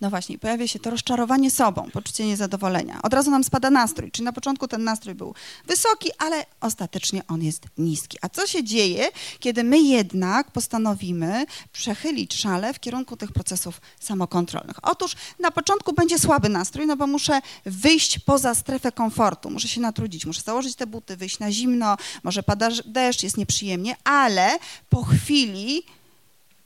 No 0.00 0.10
właśnie, 0.10 0.38
pojawia 0.38 0.68
się 0.68 0.78
to 0.78 0.90
rozczarowanie 0.90 1.50
sobą, 1.50 1.90
poczucie 1.92 2.26
niezadowolenia. 2.26 3.02
Od 3.02 3.14
razu 3.14 3.30
nam 3.30 3.44
spada 3.44 3.70
nastrój, 3.70 4.10
czyli 4.10 4.24
na 4.24 4.32
początku 4.32 4.68
ten 4.68 4.84
nastrój 4.84 5.14
był 5.14 5.34
wysoki, 5.66 6.10
ale 6.18 6.46
ostatecznie 6.60 7.22
on 7.28 7.42
jest 7.42 7.66
niski. 7.78 8.18
A 8.22 8.28
co 8.28 8.46
się 8.46 8.64
dzieje, 8.64 9.08
kiedy 9.38 9.64
my 9.64 9.80
jednak 9.80 10.50
postanowimy 10.50 11.46
przechylić 11.72 12.34
szale 12.34 12.74
w 12.74 12.80
kierunku 12.80 13.16
tych 13.16 13.32
procesów 13.32 13.80
samokontrolnych? 14.00 14.76
Otóż 14.82 15.16
na 15.40 15.50
początku 15.50 15.92
będzie 15.92 16.18
słaby 16.18 16.48
nastrój, 16.48 16.86
no 16.86 16.96
bo 16.96 17.06
muszę 17.06 17.40
wyjść 17.66 18.18
poza 18.18 18.54
strefę 18.54 18.92
komfortu, 18.92 19.50
muszę 19.50 19.68
się 19.68 19.80
natrudzić, 19.80 20.26
muszę 20.26 20.40
założyć 20.40 20.74
te 20.74 20.86
buty, 20.86 21.16
wyjść 21.16 21.38
na 21.38 21.52
zimno, 21.52 21.96
może 22.22 22.42
pada 22.42 22.68
deszcz, 22.84 23.22
jest 23.22 23.36
nieprzyjemnie, 23.36 23.96
ale 24.04 24.58
po 24.88 25.04
chwili 25.04 25.82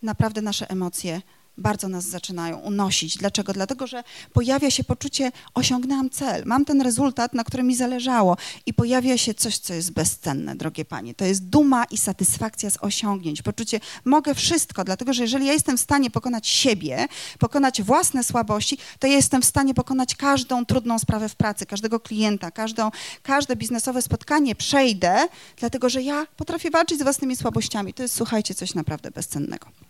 naprawdę 0.03 0.43
nasze 0.43 0.71
emocje 0.71 1.23
bardzo 1.59 1.89
nas 1.89 2.05
zaczynają 2.05 2.59
unosić. 2.59 3.17
Dlaczego? 3.17 3.53
Dlatego, 3.53 3.87
że 3.87 4.05
pojawia 4.33 4.71
się 4.71 4.85
poczucie, 4.85 5.33
osiągnęłam 5.55 6.11
cel, 6.11 6.43
mam 6.47 6.65
ten 6.65 6.81
rezultat, 6.81 7.35
na 7.35 7.45
którym 7.45 7.67
mi 7.67 7.77
zależało 7.77 8.37
i 8.67 8.75
pojawia 8.75 9.19
się 9.19 9.35
coś, 9.35 9.59
co 9.59 9.75
jest 9.75 9.93
bezcenne, 9.93 10.57
drogie 10.57 10.85
panie. 10.85 11.15
To 11.15 11.25
jest 11.25 11.45
duma 11.45 11.85
i 11.85 11.97
satysfakcja 11.97 12.71
z 12.71 12.79
osiągnięć. 12.81 13.43
Poczucie, 13.43 13.81
mogę 14.05 14.35
wszystko, 14.35 14.85
dlatego, 14.85 15.13
że 15.13 15.23
jeżeli 15.23 15.47
ja 15.47 15.53
jestem 15.53 15.77
w 15.77 15.81
stanie 15.81 16.11
pokonać 16.11 16.49
siebie, 16.49 17.09
pokonać 17.39 17.83
własne 17.83 18.25
słabości, 18.25 18.79
to 18.99 19.07
ja 19.07 19.17
jestem 19.17 19.43
w 19.43 19.45
stanie 19.45 19.75
pokonać 19.75 20.15
każdą 20.15 20.67
trudną 20.67 20.99
sprawę 20.99 21.29
w 21.29 21.35
pracy, 21.35 21.67
każdego 21.67 22.01
klienta, 22.01 22.51
każdą, 22.51 22.91
każde 23.23 23.57
biznesowe 23.57 24.03
spotkanie 24.03 24.55
przejdę, 24.55 25.29
dlatego, 25.57 25.89
że 25.89 26.03
ja 26.03 26.27
potrafię 26.37 26.71
walczyć 26.71 26.99
z 26.99 27.03
własnymi 27.03 27.37
słabościami. 27.37 27.95
To 27.95 28.03
jest, 28.03 28.15
słuchajcie, 28.15 28.55
coś 28.55 28.75
naprawdę 28.75 29.11
bezcennego. 29.11 29.88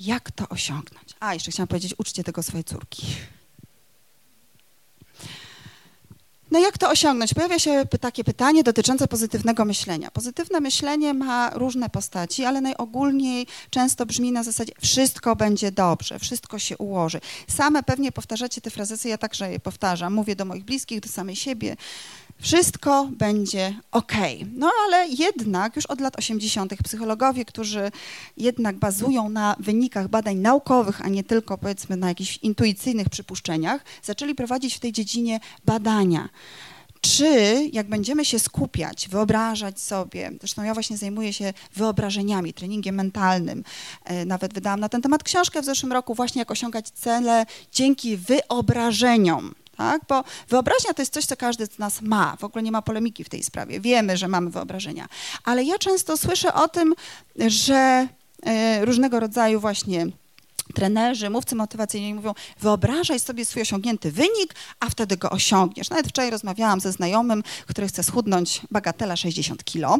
Jak 0.00 0.30
to 0.30 0.48
osiągnąć? 0.48 1.14
A, 1.20 1.34
jeszcze 1.34 1.50
chciałam 1.50 1.68
powiedzieć, 1.68 1.94
uczcie 1.98 2.24
tego 2.24 2.42
swojej 2.42 2.64
córki. 2.64 3.06
No 6.50 6.58
jak 6.58 6.78
to 6.78 6.90
osiągnąć? 6.90 7.34
Pojawia 7.34 7.58
się 7.58 7.86
takie 8.00 8.24
pytanie 8.24 8.62
dotyczące 8.62 9.08
pozytywnego 9.08 9.64
myślenia. 9.64 10.10
Pozytywne 10.10 10.60
myślenie 10.60 11.14
ma 11.14 11.50
różne 11.50 11.90
postaci, 11.90 12.44
ale 12.44 12.60
najogólniej 12.60 13.46
często 13.70 14.06
brzmi 14.06 14.32
na 14.32 14.42
zasadzie 14.42 14.72
wszystko 14.80 15.36
będzie 15.36 15.72
dobrze, 15.72 16.18
wszystko 16.18 16.58
się 16.58 16.76
ułoży. 16.76 17.20
Same 17.48 17.82
pewnie 17.82 18.12
powtarzacie 18.12 18.60
te 18.60 18.70
frazy, 18.70 19.08
ja 19.08 19.18
także 19.18 19.52
je 19.52 19.60
powtarzam. 19.60 20.14
Mówię 20.14 20.36
do 20.36 20.44
moich 20.44 20.64
bliskich, 20.64 21.00
do 21.00 21.08
samej 21.08 21.36
siebie 21.36 21.76
wszystko 22.40 23.08
będzie 23.12 23.74
ok. 23.92 24.12
No 24.54 24.70
ale 24.86 25.08
jednak 25.08 25.76
już 25.76 25.86
od 25.86 26.00
lat 26.00 26.18
80. 26.18 26.74
psychologowie, 26.84 27.44
którzy 27.44 27.90
jednak 28.36 28.76
bazują 28.76 29.28
na 29.28 29.56
wynikach 29.58 30.08
badań 30.08 30.36
naukowych, 30.36 31.04
a 31.04 31.08
nie 31.08 31.24
tylko 31.24 31.58
powiedzmy 31.58 31.96
na 31.96 32.08
jakichś 32.08 32.36
intuicyjnych 32.36 33.08
przypuszczeniach, 33.08 33.84
zaczęli 34.02 34.34
prowadzić 34.34 34.74
w 34.76 34.80
tej 34.80 34.92
dziedzinie 34.92 35.40
badania. 35.64 36.28
Czy 37.00 37.54
jak 37.72 37.88
będziemy 37.88 38.24
się 38.24 38.38
skupiać, 38.38 39.08
wyobrażać 39.08 39.80
sobie, 39.80 40.30
zresztą 40.40 40.62
ja 40.62 40.74
właśnie 40.74 40.96
zajmuję 40.96 41.32
się 41.32 41.52
wyobrażeniami, 41.74 42.54
treningiem 42.54 42.94
mentalnym, 42.94 43.64
e, 44.04 44.24
nawet 44.24 44.54
wydałam 44.54 44.80
na 44.80 44.88
ten 44.88 45.02
temat 45.02 45.22
książkę 45.22 45.62
w 45.62 45.64
zeszłym 45.64 45.92
roku, 45.92 46.14
właśnie 46.14 46.38
jak 46.38 46.50
osiągać 46.50 46.90
cele 46.90 47.46
dzięki 47.72 48.16
wyobrażeniom 48.16 49.54
tak? 49.78 50.02
Bo 50.08 50.24
wyobraźnia 50.48 50.94
to 50.94 51.02
jest 51.02 51.12
coś, 51.12 51.24
co 51.24 51.36
każdy 51.36 51.66
z 51.66 51.78
nas 51.78 52.02
ma. 52.02 52.36
W 52.36 52.44
ogóle 52.44 52.62
nie 52.62 52.72
ma 52.72 52.82
polemiki 52.82 53.24
w 53.24 53.28
tej 53.28 53.44
sprawie. 53.44 53.80
Wiemy, 53.80 54.16
że 54.16 54.28
mamy 54.28 54.50
wyobrażenia. 54.50 55.08
Ale 55.44 55.64
ja 55.64 55.78
często 55.78 56.16
słyszę 56.16 56.54
o 56.54 56.68
tym, 56.68 56.94
że 57.36 58.08
e, 58.42 58.84
różnego 58.84 59.20
rodzaju 59.20 59.60
właśnie 59.60 60.06
trenerzy, 60.74 61.30
mówcy 61.30 61.54
motywacyjni 61.54 62.14
mówią, 62.14 62.34
wyobrażaj 62.60 63.20
sobie 63.20 63.44
swój 63.44 63.62
osiągnięty 63.62 64.12
wynik, 64.12 64.54
a 64.80 64.90
wtedy 64.90 65.16
go 65.16 65.30
osiągniesz. 65.30 65.90
Nawet 65.90 66.08
wczoraj 66.08 66.30
rozmawiałam 66.30 66.80
ze 66.80 66.92
znajomym, 66.92 67.42
który 67.66 67.88
chce 67.88 68.02
schudnąć 68.02 68.60
bagatela 68.70 69.16
60 69.16 69.64
kilo. 69.64 69.98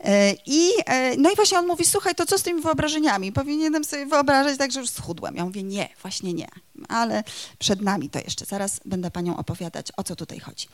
E, 0.00 0.34
I, 0.46 0.70
e, 0.86 1.16
no 1.16 1.30
i 1.30 1.36
właśnie 1.36 1.58
on 1.58 1.66
mówi, 1.66 1.84
słuchaj, 1.84 2.14
to 2.14 2.26
co 2.26 2.38
z 2.38 2.42
tymi 2.42 2.62
wyobrażeniami? 2.62 3.32
Powinienem 3.32 3.84
sobie 3.84 4.06
wyobrażać 4.06 4.58
tak, 4.58 4.72
że 4.72 4.80
już 4.80 4.90
schudłem. 4.90 5.36
Ja 5.36 5.44
mówię, 5.44 5.62
nie, 5.62 5.88
właśnie 6.02 6.32
nie. 6.32 6.48
Ale 6.88 7.24
przed 7.58 7.80
nami 7.80 8.10
to 8.10 8.18
jeszcze. 8.18 8.44
Zaraz 8.44 8.80
będę 8.84 9.10
panią 9.10 9.36
opowiadać, 9.36 9.86
o 9.96 10.02
co 10.02 10.16
tutaj 10.16 10.40
chodzi. 10.40 10.66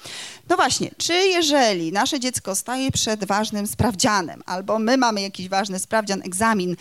No 0.48 0.56
właśnie, 0.56 0.90
czy 0.96 1.14
jeżeli 1.14 1.92
nasze 1.92 2.20
dziecko 2.20 2.54
staje 2.54 2.90
przed 2.90 3.24
ważnym 3.24 3.66
sprawdzianem, 3.66 4.42
albo 4.46 4.78
my 4.78 4.96
mamy 4.96 5.20
jakiś 5.20 5.48
ważny 5.48 5.78
sprawdzian, 5.78 6.22
egzamin, 6.22 6.76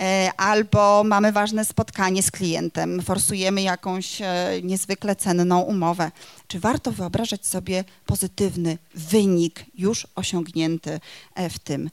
E, 0.00 0.30
albo 0.36 1.04
mamy 1.04 1.32
ważne 1.32 1.64
spotkanie 1.64 2.22
z 2.22 2.30
klientem, 2.30 3.02
forsujemy 3.02 3.62
jakąś 3.62 4.20
e, 4.20 4.26
niezwykle 4.62 5.16
cenną 5.16 5.60
umowę. 5.60 6.10
Czy 6.48 6.60
warto 6.60 6.92
wyobrażać 6.92 7.46
sobie 7.46 7.84
pozytywny 8.06 8.78
wynik 8.94 9.64
już 9.74 10.06
osiągnięty 10.14 11.00
e, 11.34 11.50
w 11.50 11.58
tym 11.58 11.90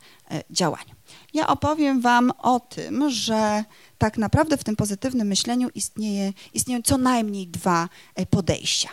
działaniu? 0.52 1.01
Ja 1.34 1.48
opowiem 1.48 2.02
Wam 2.02 2.32
o 2.38 2.60
tym, 2.60 3.10
że 3.10 3.64
tak 3.98 4.18
naprawdę 4.18 4.58
w 4.58 4.64
tym 4.64 4.76
pozytywnym 4.76 5.28
myśleniu 5.28 5.70
istnieje, 5.76 6.34
istnieją 6.54 6.82
co 6.82 6.98
najmniej 6.98 7.48
dwa 7.48 7.90
podejścia. 8.30 8.90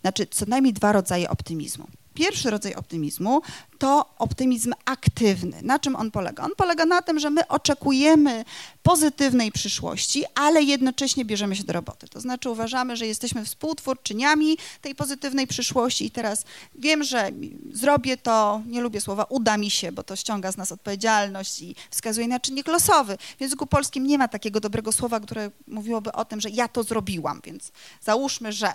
Znaczy, 0.00 0.26
co 0.26 0.46
najmniej 0.46 0.72
dwa 0.72 0.92
rodzaje 0.92 1.30
optymizmu. 1.30 1.86
Pierwszy 2.14 2.50
rodzaj 2.50 2.74
optymizmu 2.74 3.42
to 3.78 4.14
optymizm 4.18 4.72
aktywny. 4.84 5.62
Na 5.62 5.78
czym 5.78 5.96
on 5.96 6.10
polega? 6.10 6.44
On 6.44 6.50
polega 6.56 6.86
na 6.86 7.02
tym, 7.02 7.18
że 7.18 7.30
my 7.30 7.48
oczekujemy 7.48 8.44
pozytywnej 8.82 9.52
przyszłości, 9.52 10.24
ale 10.34 10.62
jednocześnie 10.62 11.24
bierzemy 11.24 11.56
się 11.56 11.64
do 11.64 11.72
roboty. 11.72 12.08
To 12.08 12.20
znaczy 12.20 12.50
uważamy, 12.50 12.96
że 12.96 13.06
jesteśmy 13.06 13.44
współtwórczyniami 13.44 14.58
tej 14.80 14.94
pozytywnej 14.94 15.46
przyszłości 15.46 16.06
i 16.06 16.10
teraz 16.10 16.44
wiem, 16.74 17.04
że 17.04 17.30
zrobię 17.72 18.16
to, 18.16 18.62
nie 18.66 18.80
lubię 18.80 19.00
słowa 19.00 19.24
uda 19.24 19.56
mi 19.56 19.70
się, 19.70 19.92
bo 19.92 20.02
to 20.02 20.16
ściąga 20.16 20.52
z 20.52 20.56
nas 20.56 20.72
odpowiedzialność 20.72 21.60
i 21.60 21.74
wskazuje 21.90 22.28
na 22.28 22.40
czynnik 22.40 22.68
losowy. 22.68 23.18
W 23.38 23.40
języku 23.40 23.66
polskim 23.66 24.06
nie 24.06 24.18
ma 24.18 24.28
takiego 24.28 24.60
dobrego 24.60 24.92
słowa, 24.92 25.20
które 25.20 25.50
mówiłoby 25.66 26.12
o 26.12 26.24
tym, 26.24 26.40
że 26.40 26.50
ja 26.50 26.68
to 26.68 26.82
zrobiłam, 26.82 27.40
więc 27.44 27.72
załóżmy, 28.00 28.52
że 28.52 28.72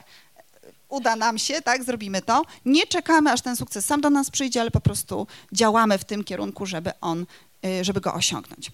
uda 0.95 1.15
nam 1.15 1.37
się, 1.37 1.61
tak, 1.61 1.83
zrobimy 1.83 2.21
to. 2.21 2.43
Nie 2.65 2.87
czekamy, 2.87 3.31
aż 3.31 3.41
ten 3.41 3.55
sukces 3.55 3.85
sam 3.85 4.01
do 4.01 4.09
nas 4.09 4.29
przyjdzie, 4.29 4.61
ale 4.61 4.71
po 4.71 4.81
prostu 4.81 5.27
działamy 5.51 5.97
w 5.97 6.05
tym 6.05 6.23
kierunku, 6.23 6.65
żeby 6.65 6.91
on, 7.01 7.25
y, 7.65 7.83
żeby 7.83 8.01
go 8.01 8.13
osiągnąć. 8.13 8.71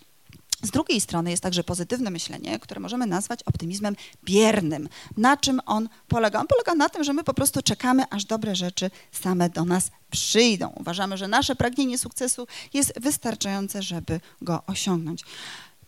Z 0.64 0.72
drugiej 0.72 1.02
strony 1.02 1.32
jest 1.32 1.44
także 1.44 1.64
pozytywne 1.64 2.12
myślenie, 2.12 2.60
które 2.60 2.80
możemy 2.80 3.06
nazwać 3.06 3.44
optymizmem 3.44 3.96
biernym. 4.24 4.90
Na 5.18 5.38
czym 5.38 5.62
on 5.66 5.90
polega? 6.08 6.40
On 6.40 6.48
polega 6.48 6.76
na 6.76 6.90
tym, 6.90 7.04
że 7.04 7.14
my 7.14 7.24
po 7.24 7.34
prostu 7.34 7.62
czekamy, 7.62 8.04
aż 8.10 8.26
dobre 8.26 8.56
rzeczy 8.56 8.92
same 9.12 9.50
do 9.50 9.66
nas 9.66 9.92
przyjdą. 10.12 10.74
Uważamy, 10.76 11.18
że 11.18 11.28
nasze 11.28 11.56
pragnienie 11.56 11.98
sukcesu 11.98 12.48
jest 12.74 13.00
wystarczające, 13.00 13.82
żeby 13.82 14.20
go 14.42 14.64
osiągnąć 14.68 15.24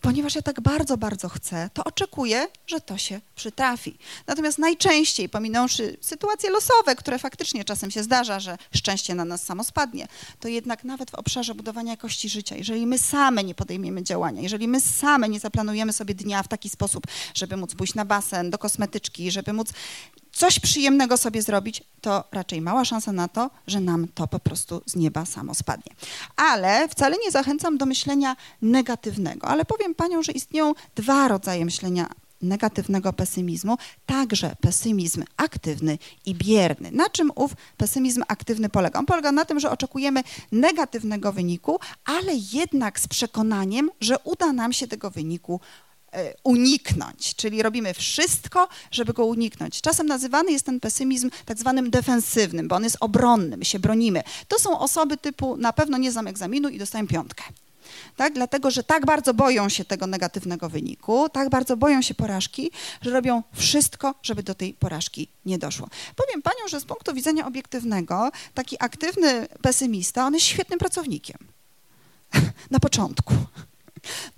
ponieważ 0.04 0.34
ja 0.34 0.42
tak 0.42 0.60
bardzo, 0.60 0.96
bardzo 0.96 1.28
chcę, 1.28 1.70
to 1.74 1.84
oczekuję, 1.84 2.48
że 2.66 2.80
to 2.80 2.98
się 2.98 3.20
przytrafi. 3.34 3.98
Natomiast 4.26 4.58
najczęściej, 4.58 5.28
pominąwszy 5.28 5.96
sytuacje 6.00 6.50
losowe, 6.50 6.96
które 6.96 7.18
faktycznie 7.18 7.64
czasem 7.64 7.90
się 7.90 8.02
zdarza, 8.02 8.40
że 8.40 8.58
szczęście 8.74 9.14
na 9.14 9.24
nas 9.24 9.42
samo 9.42 9.64
spadnie, 9.64 10.08
to 10.40 10.48
jednak 10.48 10.84
nawet 10.84 11.10
w 11.10 11.14
obszarze 11.14 11.54
budowania 11.54 11.90
jakości 11.90 12.28
życia, 12.28 12.56
jeżeli 12.56 12.86
my 12.86 12.98
same 12.98 13.44
nie 13.44 13.54
podejmiemy 13.54 14.02
działania, 14.02 14.42
jeżeli 14.42 14.68
my 14.68 14.80
same 14.80 15.28
nie 15.28 15.40
zaplanujemy 15.40 15.92
sobie 15.92 16.14
dnia 16.14 16.42
w 16.42 16.48
taki 16.48 16.68
sposób, 16.68 17.06
żeby 17.34 17.56
móc 17.56 17.74
pójść 17.74 17.94
na 17.94 18.04
basen, 18.04 18.50
do 18.50 18.58
kosmetyczki, 18.58 19.30
żeby 19.30 19.52
móc 19.52 19.72
coś 20.34 20.60
przyjemnego 20.60 21.16
sobie 21.16 21.42
zrobić, 21.42 21.82
to 22.00 22.24
raczej 22.32 22.60
mała 22.60 22.84
szansa 22.84 23.12
na 23.12 23.28
to, 23.28 23.50
że 23.66 23.80
nam 23.80 24.08
to 24.14 24.26
po 24.26 24.38
prostu 24.38 24.82
z 24.86 24.96
nieba 24.96 25.24
samo 25.24 25.54
spadnie. 25.54 25.94
Ale 26.36 26.88
wcale 26.88 27.16
nie 27.24 27.30
zachęcam 27.30 27.78
do 27.78 27.86
myślenia 27.86 28.36
negatywnego, 28.62 29.48
ale 29.48 29.64
powiem 29.64 29.94
Panią, 29.94 30.22
że 30.22 30.32
istnieją 30.32 30.72
dwa 30.96 31.28
rodzaje 31.28 31.64
myślenia 31.64 32.06
negatywnego 32.42 33.12
pesymizmu, 33.12 33.76
także 34.06 34.56
pesymizm 34.60 35.24
aktywny 35.36 35.98
i 36.26 36.34
bierny. 36.34 36.90
Na 36.92 37.08
czym 37.08 37.30
ów 37.34 37.54
pesymizm 37.76 38.22
aktywny 38.28 38.68
polega? 38.68 38.98
On 38.98 39.06
polega 39.06 39.32
na 39.32 39.44
tym, 39.44 39.60
że 39.60 39.70
oczekujemy 39.70 40.22
negatywnego 40.52 41.32
wyniku, 41.32 41.78
ale 42.04 42.32
jednak 42.52 43.00
z 43.00 43.08
przekonaniem, 43.08 43.90
że 44.00 44.18
uda 44.24 44.52
nam 44.52 44.72
się 44.72 44.86
tego 44.86 45.10
wyniku 45.10 45.60
uniknąć, 46.44 47.34
czyli 47.34 47.62
robimy 47.62 47.94
wszystko, 47.94 48.68
żeby 48.90 49.12
go 49.12 49.24
uniknąć. 49.24 49.80
Czasem 49.80 50.06
nazywany 50.06 50.52
jest 50.52 50.66
ten 50.66 50.80
pesymizm 50.80 51.30
tak 51.44 51.58
zwanym 51.58 51.90
defensywnym, 51.90 52.68
bo 52.68 52.76
on 52.76 52.84
jest 52.84 52.96
obronny, 53.00 53.56
my 53.56 53.64
się 53.64 53.78
bronimy. 53.78 54.22
To 54.48 54.58
są 54.58 54.78
osoby 54.78 55.16
typu 55.16 55.56
na 55.56 55.72
pewno 55.72 55.98
nie 55.98 56.12
znam 56.12 56.26
egzaminu 56.26 56.68
i 56.68 56.78
dostaję 56.78 57.06
piątkę. 57.06 57.44
Tak? 58.16 58.34
Dlatego, 58.34 58.70
że 58.70 58.82
tak 58.82 59.06
bardzo 59.06 59.34
boją 59.34 59.68
się 59.68 59.84
tego 59.84 60.06
negatywnego 60.06 60.68
wyniku, 60.68 61.28
tak 61.28 61.50
bardzo 61.50 61.76
boją 61.76 62.02
się 62.02 62.14
porażki, 62.14 62.70
że 63.02 63.10
robią 63.10 63.42
wszystko, 63.52 64.14
żeby 64.22 64.42
do 64.42 64.54
tej 64.54 64.74
porażki 64.74 65.28
nie 65.46 65.58
doszło. 65.58 65.88
Powiem 66.16 66.42
panią, 66.42 66.68
że 66.68 66.80
z 66.80 66.84
punktu 66.84 67.14
widzenia 67.14 67.46
obiektywnego 67.46 68.30
taki 68.54 68.76
aktywny 68.78 69.48
pesymista, 69.62 70.26
on 70.26 70.34
jest 70.34 70.46
świetnym 70.46 70.78
pracownikiem. 70.78 71.38
Na 72.70 72.80
początku 72.80 73.34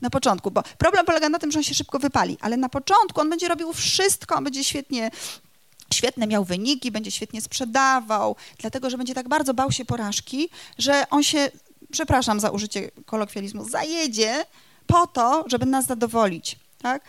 na 0.00 0.10
początku, 0.10 0.50
bo 0.50 0.62
problem 0.78 1.06
polega 1.06 1.28
na 1.28 1.38
tym, 1.38 1.52
że 1.52 1.58
on 1.58 1.62
się 1.62 1.74
szybko 1.74 1.98
wypali, 1.98 2.38
ale 2.40 2.56
na 2.56 2.68
początku 2.68 3.20
on 3.20 3.30
będzie 3.30 3.48
robił 3.48 3.72
wszystko, 3.72 4.36
on 4.36 4.44
będzie 4.44 4.64
świetnie 4.64 5.10
świetne 5.94 6.26
miał 6.26 6.44
wyniki, 6.44 6.90
będzie 6.90 7.10
świetnie 7.10 7.40
sprzedawał, 7.40 8.36
dlatego 8.58 8.90
że 8.90 8.96
będzie 8.96 9.14
tak 9.14 9.28
bardzo 9.28 9.54
bał 9.54 9.72
się 9.72 9.84
porażki, 9.84 10.48
że 10.78 11.04
on 11.10 11.22
się, 11.22 11.50
przepraszam 11.92 12.40
za 12.40 12.50
użycie 12.50 12.90
kolokwializmu, 13.06 13.68
zajedzie 13.68 14.44
po 14.86 15.06
to, 15.06 15.44
żeby 15.46 15.66
nas 15.66 15.86
zadowolić. 15.86 16.56
Tak? 16.78 17.02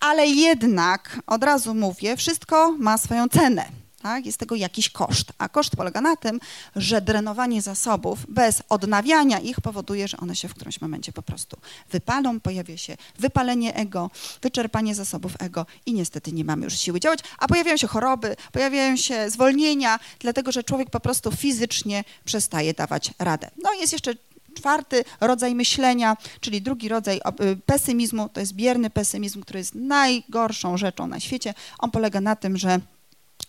Ale 0.00 0.26
jednak, 0.26 1.20
od 1.26 1.44
razu 1.44 1.74
mówię, 1.74 2.16
wszystko 2.16 2.72
ma 2.78 2.98
swoją 2.98 3.28
cenę 3.28 3.85
tak? 4.06 4.26
jest 4.26 4.38
tego 4.38 4.54
jakiś 4.54 4.90
koszt. 4.90 5.32
A 5.38 5.48
koszt 5.48 5.76
polega 5.76 6.00
na 6.00 6.16
tym, 6.16 6.40
że 6.76 7.00
drenowanie 7.00 7.62
zasobów 7.62 8.26
bez 8.28 8.62
odnawiania 8.68 9.38
ich 9.38 9.60
powoduje, 9.60 10.08
że 10.08 10.16
one 10.16 10.36
się 10.36 10.48
w 10.48 10.54
którymś 10.54 10.80
momencie 10.80 11.12
po 11.12 11.22
prostu 11.22 11.56
wypalą, 11.90 12.40
pojawia 12.40 12.76
się 12.76 12.96
wypalenie 13.18 13.74
ego, 13.74 14.10
wyczerpanie 14.42 14.94
zasobów 14.94 15.32
ego 15.38 15.66
i 15.86 15.92
niestety 15.92 16.32
nie 16.32 16.44
mamy 16.44 16.64
już 16.64 16.78
siły 16.78 17.00
działać, 17.00 17.20
a 17.38 17.48
pojawiają 17.48 17.76
się 17.76 17.86
choroby, 17.86 18.36
pojawiają 18.52 18.96
się 18.96 19.30
zwolnienia, 19.30 19.98
dlatego 20.18 20.52
że 20.52 20.64
człowiek 20.64 20.90
po 20.90 21.00
prostu 21.00 21.32
fizycznie 21.32 22.04
przestaje 22.24 22.74
dawać 22.74 23.10
radę. 23.18 23.50
No 23.62 23.72
jest 23.72 23.92
jeszcze 23.92 24.14
czwarty 24.54 25.04
rodzaj 25.20 25.54
myślenia, 25.54 26.16
czyli 26.40 26.62
drugi 26.62 26.88
rodzaj 26.88 27.16
y, 27.16 27.56
pesymizmu, 27.66 28.28
to 28.28 28.40
jest 28.40 28.52
bierny 28.52 28.90
pesymizm, 28.90 29.42
który 29.42 29.58
jest 29.58 29.74
najgorszą 29.74 30.76
rzeczą 30.76 31.06
na 31.06 31.20
świecie. 31.20 31.54
On 31.78 31.90
polega 31.90 32.20
na 32.20 32.36
tym, 32.36 32.56
że 32.56 32.80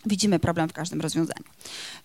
widzimy 0.06 0.38
problem 0.38 0.68
w 0.68 0.72
każdym 0.72 1.00
rozwiązaniu. 1.00 1.44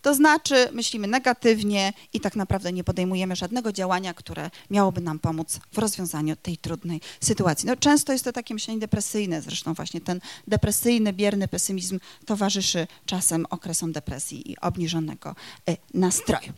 To 0.02 0.16
znaczy, 0.16 0.70
myślimy 0.72 1.08
negatywnie 1.08 1.94
i 2.14 2.20
tak 2.20 2.36
naprawdę 2.36 2.74
nie 2.74 2.84
podejmujemy 2.84 3.36
żadnego 3.36 3.72
działania, 3.72 4.14
które 4.14 4.50
miałoby 4.70 5.02
nam 5.02 5.20
pomóc 5.20 5.60
w 5.72 5.78
rozwiązaniu 5.78 6.36
tej 6.36 6.58
trudnej 6.58 7.02
sytuacji. 7.22 7.68
No, 7.68 7.76
często 7.76 8.12
jest 8.12 8.26
to 8.26 8.32
takie 8.32 8.54
myślenie 8.54 8.80
depresyjne, 8.80 9.42
zresztą 9.42 9.74
właśnie 9.74 10.02
ten 10.02 10.20
depresyjny, 10.48 11.14
bierny 11.14 11.48
pesymizm 11.48 12.00
towarzyszy 12.26 12.88
czasem 13.06 13.46
okresom 13.50 13.92
depresji 13.92 14.52
i 14.52 14.58
obniżonego 14.60 15.36
y, 15.70 15.78
nastroju. 15.94 16.54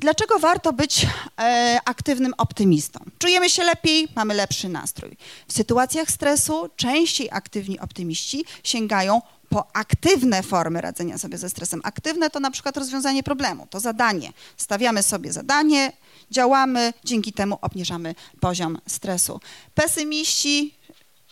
Dlaczego 0.00 0.38
warto 0.38 0.72
być 0.72 1.06
e, 1.40 1.78
aktywnym 1.84 2.34
optymistą? 2.38 3.00
Czujemy 3.18 3.50
się 3.50 3.64
lepiej, 3.64 4.08
mamy 4.16 4.34
lepszy 4.34 4.68
nastrój. 4.68 5.16
W 5.48 5.52
sytuacjach 5.52 6.10
stresu 6.10 6.68
częściej 6.76 7.28
aktywni 7.32 7.80
optymiści 7.80 8.44
sięgają 8.64 9.22
po 9.48 9.76
aktywne 9.76 10.42
formy 10.42 10.80
radzenia 10.80 11.18
sobie 11.18 11.38
ze 11.38 11.50
stresem. 11.50 11.80
Aktywne 11.84 12.30
to 12.30 12.40
na 12.40 12.50
przykład 12.50 12.76
rozwiązanie 12.76 13.22
problemu, 13.22 13.66
to 13.70 13.80
zadanie. 13.80 14.32
Stawiamy 14.56 15.02
sobie 15.02 15.32
zadanie, 15.32 15.92
działamy, 16.30 16.92
dzięki 17.04 17.32
temu 17.32 17.58
obniżamy 17.60 18.14
poziom 18.40 18.78
stresu. 18.86 19.40
Pesymiści 19.74 20.74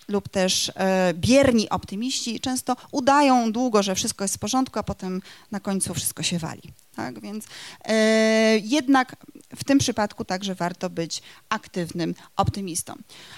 lub 0.08 0.28
też 0.28 0.72
e, 0.74 1.14
bierni 1.14 1.68
optymiści 1.70 2.40
często 2.40 2.76
udają 2.92 3.52
długo, 3.52 3.82
że 3.82 3.94
wszystko 3.94 4.24
jest 4.24 4.34
w 4.34 4.38
porządku, 4.38 4.78
a 4.78 4.82
potem 4.82 5.22
na 5.50 5.60
końcu 5.60 5.94
wszystko 5.94 6.22
się 6.22 6.38
wali. 6.38 6.62
Tak? 6.96 7.20
Więc 7.20 7.44
e, 7.84 8.58
jednak 8.58 9.16
w 9.56 9.64
tym 9.64 9.78
przypadku 9.78 10.24
także 10.24 10.54
warto 10.54 10.90
być 10.90 11.22
aktywnym 11.48 12.14
optymistą. 12.36 12.94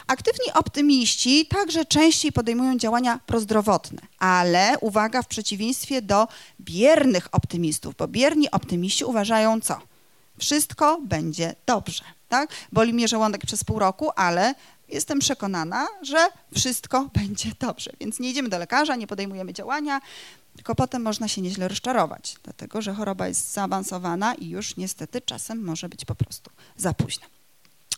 Aktywni 0.06 0.52
optymiści 0.54 1.46
także 1.46 1.84
częściej 1.84 2.32
podejmują 2.32 2.78
działania 2.78 3.20
prozdrowotne, 3.26 4.02
ale 4.18 4.78
uwaga, 4.80 5.22
w 5.22 5.26
przeciwieństwie 5.28 6.02
do 6.02 6.28
biernych 6.60 7.28
optymistów, 7.32 7.94
bo 7.96 8.08
bierni 8.08 8.50
optymiści 8.50 9.04
uważają 9.04 9.60
co? 9.60 9.80
Wszystko 10.38 11.00
będzie 11.02 11.54
dobrze. 11.66 12.04
Tak? 12.28 12.50
Boli 12.72 12.92
mnie 12.92 13.08
żołądek 13.08 13.46
przez 13.46 13.64
pół 13.64 13.78
roku, 13.78 14.10
ale 14.16 14.54
jestem 14.92 15.18
przekonana, 15.18 15.86
że 16.02 16.28
wszystko 16.54 17.08
będzie 17.20 17.50
dobrze. 17.60 17.92
Więc 18.00 18.20
nie 18.20 18.30
idziemy 18.30 18.48
do 18.48 18.58
lekarza, 18.58 18.96
nie 18.96 19.06
podejmujemy 19.06 19.52
działania, 19.52 20.00
tylko 20.56 20.74
potem 20.74 21.02
można 21.02 21.28
się 21.28 21.40
nieźle 21.40 21.68
rozczarować, 21.68 22.36
dlatego 22.42 22.82
że 22.82 22.94
choroba 22.94 23.28
jest 23.28 23.52
zaawansowana 23.52 24.34
i 24.34 24.48
już 24.48 24.76
niestety 24.76 25.20
czasem 25.20 25.64
może 25.64 25.88
być 25.88 26.04
po 26.04 26.14
prostu 26.14 26.50
za 26.76 26.94
późno. 26.94 27.26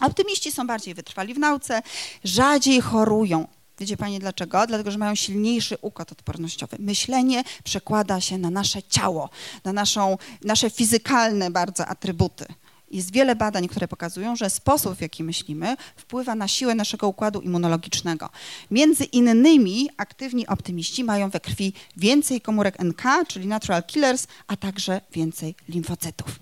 Optymiści 0.01 0.53
są 0.53 0.67
bardziej 0.67 0.95
wytrwali 0.95 1.35
w 1.35 1.39
nauce, 1.39 1.83
rzadziej 2.25 2.81
chorują. 2.81 3.47
Wiecie 3.79 3.97
Panie 3.97 4.21
dlaczego? 4.21 4.67
Dlatego, 4.67 4.91
że 4.91 4.99
mają 4.99 5.15
silniejszy 5.15 5.77
układ 5.83 6.13
odpornościowy. 6.13 6.77
Myślenie 6.81 7.45
przekłada 7.65 8.21
się 8.21 8.39
na 8.39 8.51
nasze 8.51 8.83
ciało, 8.83 9.31
na 9.65 9.73
naszą, 9.73 10.19
nasze 10.45 10.71
fizykalne 10.71 11.51
bardzo 11.51 11.87
atrybuty. 11.87 12.47
Jest 12.93 13.13
wiele 13.13 13.37
badań, 13.37 13.69
które 13.69 13.89
pokazują, 13.89 14.37
że 14.37 14.51
sposób, 14.51 14.95
w 14.95 15.01
jaki 15.01 15.25
myślimy, 15.25 15.77
wpływa 15.97 16.35
na 16.35 16.49
siłę 16.49 16.75
naszego 16.75 17.09
układu 17.09 17.41
immunologicznego. 17.41 18.31
Między 18.71 19.05
innymi 19.05 19.89
aktywni 19.97 20.47
optymiści 20.47 21.05
mają 21.05 21.31
we 21.31 21.41
krwi 21.41 21.73
więcej 21.97 22.41
komórek 22.41 22.79
NK, 22.79 23.03
czyli 23.29 23.47
natural 23.47 23.83
killers, 23.83 24.27
a 24.47 24.57
także 24.57 25.01
więcej 25.13 25.55
limfocytów. 25.69 26.39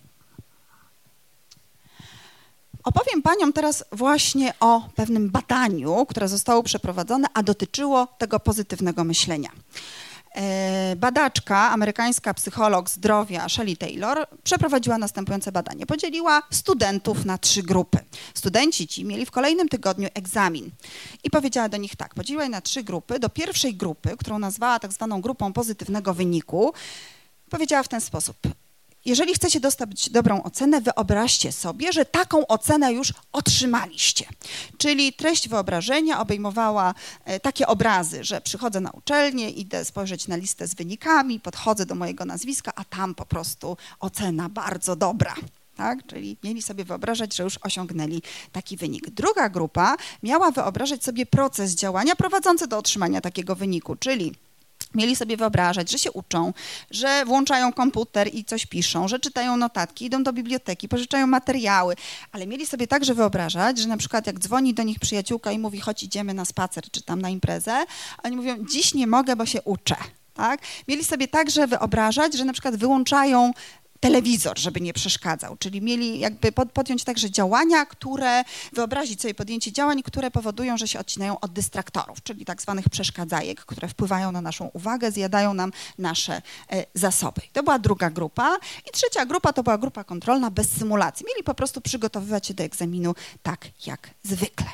Opowiem 2.85 3.23
Paniom 3.23 3.53
teraz 3.53 3.85
właśnie 3.93 4.55
o 4.61 4.89
pewnym 4.95 5.31
badaniu, 5.31 6.07
które 6.07 6.29
zostało 6.29 6.63
przeprowadzone, 6.63 7.29
a 7.35 7.43
dotyczyło 7.43 8.07
tego 8.07 8.41
pozytywnego 8.41 9.05
myślenia. 9.05 9.51
E, 10.35 10.97
badaczka, 10.97 11.71
amerykańska 11.71 12.35
psycholog 12.35 12.91
zdrowia 12.91 13.49
Shelley 13.49 13.77
Taylor 13.77 14.27
przeprowadziła 14.43 14.99
następujące 14.99 15.53
badanie. 15.53 15.87
Podzieliła 15.87 16.43
studentów 16.51 17.25
na 17.25 17.39
trzy 17.39 17.63
grupy. 17.63 17.99
Studenci 18.35 18.89
ci 18.89 19.05
mieli 19.05 19.27
w 19.27 19.31
kolejnym 19.31 19.69
tygodniu 19.69 20.09
egzamin 20.15 20.71
i 21.25 21.31
powiedziała 21.31 21.69
do 21.69 21.77
nich 21.77 21.97
tak, 21.97 22.15
podzieliła 22.15 22.43
je 22.43 22.51
na 22.51 22.61
trzy 22.61 22.83
grupy. 22.83 23.19
Do 23.19 23.29
pierwszej 23.29 23.75
grupy, 23.75 24.17
którą 24.19 24.39
nazwała 24.39 24.79
tak 24.79 24.93
zwaną 24.93 25.21
grupą 25.21 25.53
pozytywnego 25.53 26.15
wyniku, 26.15 26.73
powiedziała 27.51 27.83
w 27.83 27.89
ten 27.89 28.01
sposób 28.01 28.37
jeżeli 29.05 29.35
chcecie 29.35 29.61
dostać 29.61 30.11
dobrą 30.11 30.43
ocenę, 30.43 30.81
wyobraźcie 30.81 31.53
sobie, 31.53 31.93
że 31.93 32.05
taką 32.05 32.47
ocenę 32.47 32.93
już 32.93 33.13
otrzymaliście. 33.33 34.25
Czyli 34.79 35.13
treść 35.13 35.49
wyobrażenia 35.49 36.21
obejmowała 36.21 36.95
e, 37.25 37.41
takie 37.41 37.67
obrazy, 37.67 38.25
że 38.25 38.41
przychodzę 38.41 38.81
na 38.81 38.91
uczelnię, 38.91 39.51
idę 39.51 39.85
spojrzeć 39.85 40.29
na 40.29 40.37
listę 40.37 40.69
z 40.69 40.75
wynikami, 40.75 41.41
podchodzę 41.41 41.87
do 41.87 41.95
mojego 41.95 42.25
nazwiska, 42.25 42.73
a 42.77 42.85
tam 42.85 43.15
po 43.15 43.27
prostu 43.27 43.77
ocena 44.01 44.49
bardzo 44.49 44.97
dobra. 44.97 45.35
Tak? 45.77 46.07
Czyli 46.07 46.37
mieli 46.45 46.63
sobie 46.63 46.85
wyobrażać, 46.85 47.37
że 47.37 47.43
już 47.43 47.59
osiągnęli 47.63 48.23
taki 48.53 48.77
wynik. 48.77 49.11
Druga 49.11 49.49
grupa 49.49 49.97
miała 50.23 50.51
wyobrażać 50.51 51.05
sobie 51.05 51.27
proces 51.27 51.75
działania 51.75 52.17
prowadzący 52.17 52.67
do 52.67 52.79
otrzymania 52.79 53.21
takiego 53.21 53.57
wyniku, 53.57 53.97
czyli 53.97 54.35
Mieli 54.95 55.17
sobie 55.17 55.37
wyobrażać, 55.37 55.91
że 55.91 55.99
się 55.99 56.13
uczą, 56.13 56.53
że 56.91 57.25
włączają 57.25 57.73
komputer 57.73 58.35
i 58.35 58.45
coś 58.45 58.67
piszą, 58.67 59.09
że 59.09 59.19
czytają 59.19 59.57
notatki, 59.57 60.05
idą 60.05 60.23
do 60.23 60.33
biblioteki, 60.33 60.89
pożyczają 60.89 61.27
materiały, 61.27 61.97
ale 62.33 62.47
mieli 62.47 62.67
sobie 62.67 62.87
także 62.87 63.15
wyobrażać, 63.15 63.79
że 63.79 63.89
na 63.89 63.97
przykład 63.97 64.27
jak 64.27 64.39
dzwoni 64.39 64.75
do 64.75 64.83
nich 64.83 64.99
przyjaciółka 64.99 65.53
i 65.53 65.59
mówi, 65.59 65.81
chodź 65.81 66.03
idziemy 66.03 66.35
na 66.35 66.45
spacer 66.45 66.85
czy 66.91 67.03
tam 67.03 67.21
na 67.21 67.29
imprezę, 67.29 67.85
oni 68.23 68.37
mówią, 68.37 68.57
dziś 68.71 68.95
nie 68.95 69.07
mogę, 69.07 69.37
bo 69.37 69.47
się 69.47 69.63
uczę. 69.63 69.97
Tak? 70.35 70.61
Mieli 70.89 71.05
sobie 71.05 71.29
także 71.29 71.67
wyobrażać, 71.67 72.35
że 72.37 72.45
na 72.45 72.53
przykład 72.53 72.77
wyłączają 72.77 73.53
telewizor, 74.01 74.59
żeby 74.59 74.81
nie 74.81 74.93
przeszkadzał. 74.93 75.57
Czyli 75.57 75.83
mieli 75.83 76.19
jakby 76.19 76.53
podjąć 76.53 77.05
także 77.05 77.31
działania, 77.31 77.87
które, 77.87 78.43
wyobrazić 78.73 79.23
sobie 79.23 79.35
podjęcie 79.35 79.73
działań, 79.73 80.03
które 80.03 80.31
powodują, 80.31 80.77
że 80.77 80.89
się 80.89 80.99
odcinają 80.99 81.41
od 81.41 81.53
dystraktorów, 81.53 82.23
czyli 82.23 82.45
tak 82.45 82.63
zwanych 82.63 82.89
przeszkadzajek, 82.89 83.65
które 83.65 83.89
wpływają 83.89 84.33
na 84.33 84.41
naszą 84.41 84.71
uwagę, 84.73 85.13
zjadają 85.13 85.55
nam 85.55 85.73
nasze 85.99 86.43
e, 86.71 86.85
zasoby. 86.95 87.41
To 87.53 87.63
była 87.63 87.79
druga 87.79 88.11
grupa. 88.11 88.59
I 88.89 88.91
trzecia 88.93 89.27
grupa 89.27 89.53
to 89.53 89.63
była 89.63 89.79
grupa 89.79 90.05
kontrolna 90.05 90.51
bez 90.51 90.71
symulacji. 90.71 91.27
Mieli 91.29 91.45
po 91.45 91.55
prostu 91.55 91.81
przygotowywać 91.81 92.47
się 92.47 92.55
do 92.55 92.65
egzaminu 92.65 93.15
tak 93.43 93.67
jak 93.87 94.11
zwykle. 94.23 94.67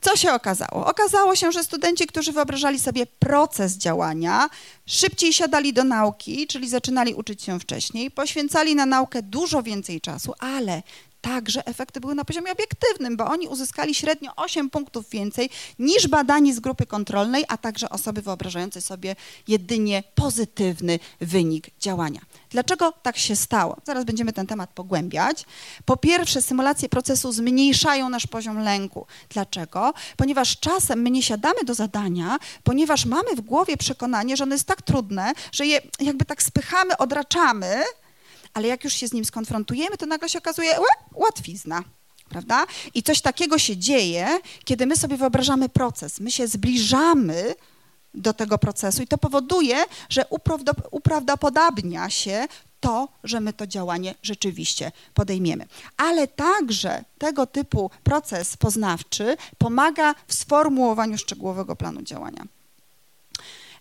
Co 0.00 0.16
się 0.16 0.32
okazało? 0.32 0.86
Okazało 0.86 1.36
się, 1.36 1.52
że 1.52 1.64
studenci, 1.64 2.06
którzy 2.06 2.32
wyobrażali 2.32 2.78
sobie 2.78 3.06
proces 3.06 3.76
działania, 3.76 4.50
szybciej 4.86 5.32
siadali 5.32 5.72
do 5.72 5.84
nauki, 5.84 6.46
czyli 6.46 6.68
zaczynali 6.68 7.14
uczyć 7.14 7.42
się 7.42 7.60
wcześniej, 7.60 8.10
poświęcali 8.10 8.74
na 8.74 8.86
naukę 8.86 9.22
dużo 9.22 9.62
więcej 9.62 10.00
czasu, 10.00 10.34
ale 10.38 10.82
także 11.28 11.66
efekty 11.66 12.00
były 12.00 12.14
na 12.14 12.24
poziomie 12.24 12.52
obiektywnym, 12.52 13.16
bo 13.16 13.26
oni 13.26 13.48
uzyskali 13.48 13.94
średnio 13.94 14.32
8 14.36 14.70
punktów 14.70 15.10
więcej 15.10 15.50
niż 15.78 16.08
badani 16.08 16.54
z 16.54 16.60
grupy 16.60 16.86
kontrolnej, 16.86 17.44
a 17.48 17.56
także 17.56 17.90
osoby 17.90 18.22
wyobrażające 18.22 18.80
sobie 18.80 19.16
jedynie 19.48 20.02
pozytywny 20.14 20.98
wynik 21.20 21.70
działania. 21.80 22.20
Dlaczego 22.50 22.92
tak 23.02 23.18
się 23.18 23.36
stało? 23.36 23.76
Zaraz 23.84 24.04
będziemy 24.04 24.32
ten 24.32 24.46
temat 24.46 24.70
pogłębiać. 24.70 25.44
Po 25.84 25.96
pierwsze, 25.96 26.42
symulacje 26.42 26.88
procesu 26.88 27.32
zmniejszają 27.32 28.08
nasz 28.08 28.26
poziom 28.26 28.58
lęku. 28.58 29.06
Dlaczego? 29.28 29.94
Ponieważ 30.16 30.58
czasem 30.60 31.02
my 31.02 31.10
nie 31.10 31.22
siadamy 31.22 31.64
do 31.64 31.74
zadania, 31.74 32.38
ponieważ 32.64 33.06
mamy 33.06 33.36
w 33.36 33.40
głowie 33.40 33.76
przekonanie, 33.76 34.36
że 34.36 34.44
ono 34.44 34.54
jest 34.54 34.66
tak 34.66 34.82
trudne, 34.82 35.32
że 35.52 35.66
je 35.66 35.80
jakby 36.00 36.24
tak 36.24 36.42
spychamy, 36.42 36.96
odraczamy, 36.96 37.84
ale 38.54 38.68
jak 38.68 38.84
już 38.84 38.92
się 38.92 39.08
z 39.08 39.12
nim 39.12 39.24
skonfrontujemy, 39.24 39.96
to 39.96 40.06
nagle 40.06 40.28
się 40.28 40.38
okazuje 40.38 40.70
łatwizna. 41.14 41.84
prawda? 42.28 42.66
I 42.94 43.02
coś 43.02 43.20
takiego 43.20 43.58
się 43.58 43.76
dzieje, 43.76 44.28
kiedy 44.64 44.86
my 44.86 44.96
sobie 44.96 45.16
wyobrażamy 45.16 45.68
proces, 45.68 46.20
my 46.20 46.30
się 46.30 46.46
zbliżamy 46.46 47.54
do 48.14 48.32
tego 48.32 48.58
procesu 48.58 49.02
i 49.02 49.06
to 49.06 49.18
powoduje, 49.18 49.76
że 50.08 50.24
uprawdopodobnia 50.90 52.10
się 52.10 52.48
to, 52.80 53.08
że 53.24 53.40
my 53.40 53.52
to 53.52 53.66
działanie 53.66 54.14
rzeczywiście 54.22 54.92
podejmiemy. 55.14 55.66
Ale 55.96 56.28
także 56.28 57.04
tego 57.18 57.46
typu 57.46 57.90
proces 58.04 58.56
poznawczy 58.56 59.36
pomaga 59.58 60.14
w 60.26 60.34
sformułowaniu 60.34 61.18
szczegółowego 61.18 61.76
planu 61.76 62.02
działania. 62.02 62.44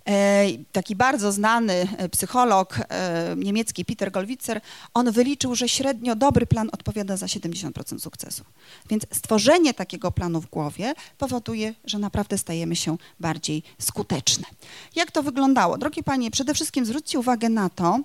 E, 0.07 0.47
taki 0.71 0.95
bardzo 0.95 1.31
znany 1.31 1.87
e, 1.97 2.09
psycholog 2.09 2.79
e, 2.79 3.35
niemiecki 3.37 3.85
Peter 3.85 4.11
Gollwitzer, 4.11 4.61
on 4.93 5.11
wyliczył, 5.11 5.55
że 5.55 5.69
średnio 5.69 6.15
dobry 6.15 6.45
plan 6.45 6.69
odpowiada 6.71 7.17
za 7.17 7.25
70% 7.25 7.99
sukcesu. 7.99 8.43
Więc 8.89 9.03
stworzenie 9.13 9.73
takiego 9.73 10.11
planu 10.11 10.41
w 10.41 10.49
głowie 10.49 10.93
powoduje, 11.17 11.73
że 11.85 11.99
naprawdę 11.99 12.37
stajemy 12.37 12.75
się 12.75 12.97
bardziej 13.19 13.63
skuteczne. 13.79 14.45
Jak 14.95 15.11
to 15.11 15.23
wyglądało? 15.23 15.77
Drogie 15.77 16.03
Panie, 16.03 16.31
przede 16.31 16.53
wszystkim 16.53 16.85
zwróćcie 16.85 17.19
uwagę 17.19 17.49
na 17.49 17.69
to, 17.69 17.99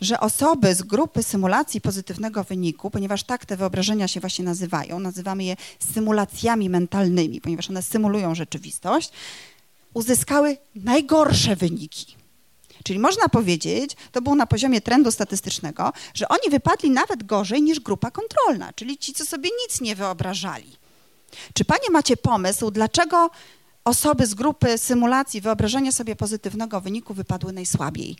że 0.00 0.20
osoby 0.20 0.74
z 0.74 0.82
grupy 0.82 1.22
symulacji 1.22 1.80
pozytywnego 1.80 2.44
wyniku, 2.44 2.90
ponieważ 2.90 3.24
tak 3.24 3.46
te 3.46 3.56
wyobrażenia 3.56 4.08
się 4.08 4.20
właśnie 4.20 4.44
nazywają, 4.44 4.98
nazywamy 4.98 5.44
je 5.44 5.56
symulacjami 5.94 6.70
mentalnymi, 6.70 7.40
ponieważ 7.40 7.70
one 7.70 7.82
symulują 7.82 8.34
rzeczywistość, 8.34 9.12
uzyskały 9.94 10.56
najgorsze 10.74 11.56
wyniki. 11.56 12.16
Czyli 12.84 12.98
można 12.98 13.28
powiedzieć, 13.28 13.96
to 14.12 14.22
było 14.22 14.34
na 14.34 14.46
poziomie 14.46 14.80
trendu 14.80 15.12
statystycznego, 15.12 15.92
że 16.14 16.28
oni 16.28 16.50
wypadli 16.50 16.90
nawet 16.90 17.24
gorzej 17.24 17.62
niż 17.62 17.80
grupa 17.80 18.10
kontrolna, 18.10 18.72
czyli 18.72 18.98
ci, 18.98 19.12
co 19.12 19.26
sobie 19.26 19.50
nic 19.62 19.80
nie 19.80 19.96
wyobrażali. 19.96 20.76
Czy 21.54 21.64
panie 21.64 21.90
macie 21.90 22.16
pomysł, 22.16 22.70
dlaczego 22.70 23.30
osoby 23.84 24.26
z 24.26 24.34
grupy 24.34 24.78
symulacji 24.78 25.40
wyobrażenia 25.40 25.92
sobie 25.92 26.16
pozytywnego 26.16 26.80
wyniku 26.80 27.14
wypadły 27.14 27.52
najsłabiej? 27.52 28.16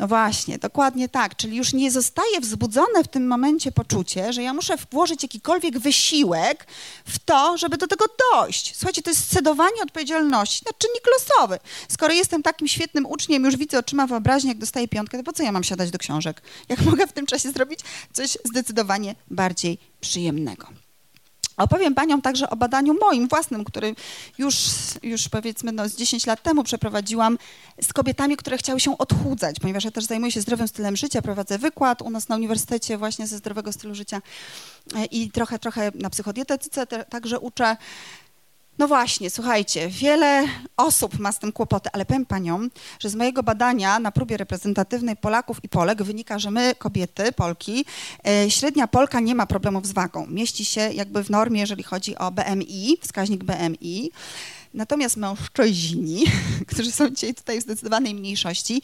No 0.00 0.08
właśnie, 0.08 0.58
dokładnie 0.58 1.08
tak. 1.08 1.36
Czyli 1.36 1.56
już 1.56 1.72
nie 1.72 1.90
zostaje 1.90 2.40
wzbudzone 2.40 3.04
w 3.04 3.08
tym 3.08 3.26
momencie 3.26 3.72
poczucie, 3.72 4.32
że 4.32 4.42
ja 4.42 4.54
muszę 4.54 4.74
włożyć 4.90 5.22
jakikolwiek 5.22 5.78
wysiłek 5.78 6.66
w 7.04 7.18
to, 7.18 7.58
żeby 7.58 7.76
do 7.76 7.86
tego 7.86 8.04
dojść. 8.32 8.76
Słuchajcie, 8.76 9.02
to 9.02 9.10
jest 9.10 9.24
scedowanie 9.24 9.82
odpowiedzialności 9.82 10.62
na 10.66 10.72
czynnik 10.78 11.02
losowy. 11.12 11.58
Skoro 11.88 12.12
jestem 12.12 12.42
takim 12.42 12.68
świetnym 12.68 13.06
uczniem, 13.06 13.44
już 13.44 13.56
widzę 13.56 13.78
oczyma 13.78 14.06
wyobraźnię, 14.06 14.48
jak 14.48 14.58
dostaję 14.58 14.88
piątkę, 14.88 15.18
to 15.18 15.24
po 15.24 15.32
co 15.32 15.42
ja 15.42 15.52
mam 15.52 15.64
siadać 15.64 15.90
do 15.90 15.98
książek? 15.98 16.42
Jak 16.68 16.82
mogę 16.90 17.06
w 17.06 17.12
tym 17.12 17.26
czasie 17.26 17.50
zrobić 17.50 17.80
coś 18.12 18.38
zdecydowanie 18.44 19.14
bardziej 19.30 19.78
przyjemnego? 20.00 20.66
Opowiem 21.56 21.94
Paniom 21.94 22.22
także 22.22 22.50
o 22.50 22.56
badaniu 22.56 22.94
moim 23.00 23.28
własnym, 23.28 23.64
który 23.64 23.94
już, 24.38 24.56
już 25.02 25.28
powiedzmy 25.28 25.72
no, 25.72 25.88
z 25.88 25.96
10 25.96 26.26
lat 26.26 26.42
temu 26.42 26.64
przeprowadziłam 26.64 27.38
z 27.82 27.92
kobietami, 27.92 28.36
które 28.36 28.58
chciały 28.58 28.80
się 28.80 28.98
odchudzać, 28.98 29.60
ponieważ 29.60 29.84
ja 29.84 29.90
też 29.90 30.04
zajmuję 30.04 30.32
się 30.32 30.40
zdrowym 30.40 30.68
stylem 30.68 30.96
życia, 30.96 31.22
prowadzę 31.22 31.58
wykład 31.58 32.02
u 32.02 32.10
nas 32.10 32.28
na 32.28 32.36
uniwersytecie 32.36 32.98
właśnie 32.98 33.26
ze 33.26 33.38
zdrowego 33.38 33.72
stylu 33.72 33.94
życia 33.94 34.22
e, 34.94 35.04
i 35.04 35.30
trochę, 35.30 35.58
trochę 35.58 35.92
na 35.94 36.10
psychodietetyce 36.10 36.86
także 36.86 37.40
uczę. 37.40 37.76
No 38.80 38.88
właśnie, 38.88 39.30
słuchajcie, 39.30 39.88
wiele 39.88 40.44
osób 40.76 41.18
ma 41.18 41.32
z 41.32 41.38
tym 41.38 41.52
kłopoty, 41.52 41.90
ale 41.92 42.04
powiem 42.04 42.26
paniom, 42.26 42.70
że 43.00 43.10
z 43.10 43.14
mojego 43.14 43.42
badania 43.42 43.98
na 43.98 44.12
próbie 44.12 44.36
reprezentatywnej 44.36 45.16
Polaków 45.16 45.64
i 45.64 45.68
Polek 45.68 46.02
wynika, 46.02 46.38
że 46.38 46.50
my, 46.50 46.74
kobiety, 46.74 47.32
Polki, 47.32 47.84
e, 48.26 48.50
średnia 48.50 48.88
Polka 48.88 49.20
nie 49.20 49.34
ma 49.34 49.46
problemów 49.46 49.86
z 49.86 49.92
wagą. 49.92 50.26
Mieści 50.26 50.64
się 50.64 50.80
jakby 50.80 51.24
w 51.24 51.30
normie, 51.30 51.60
jeżeli 51.60 51.82
chodzi 51.82 52.18
o 52.18 52.30
BMI, 52.30 52.96
wskaźnik 53.02 53.44
BMI. 53.44 54.10
Natomiast 54.74 55.16
mężczyźni, 55.16 56.24
którzy 56.70 56.92
są 56.92 57.10
dzisiaj 57.10 57.34
tutaj 57.34 57.60
w 57.60 57.62
zdecydowanej 57.62 58.14
mniejszości, 58.14 58.82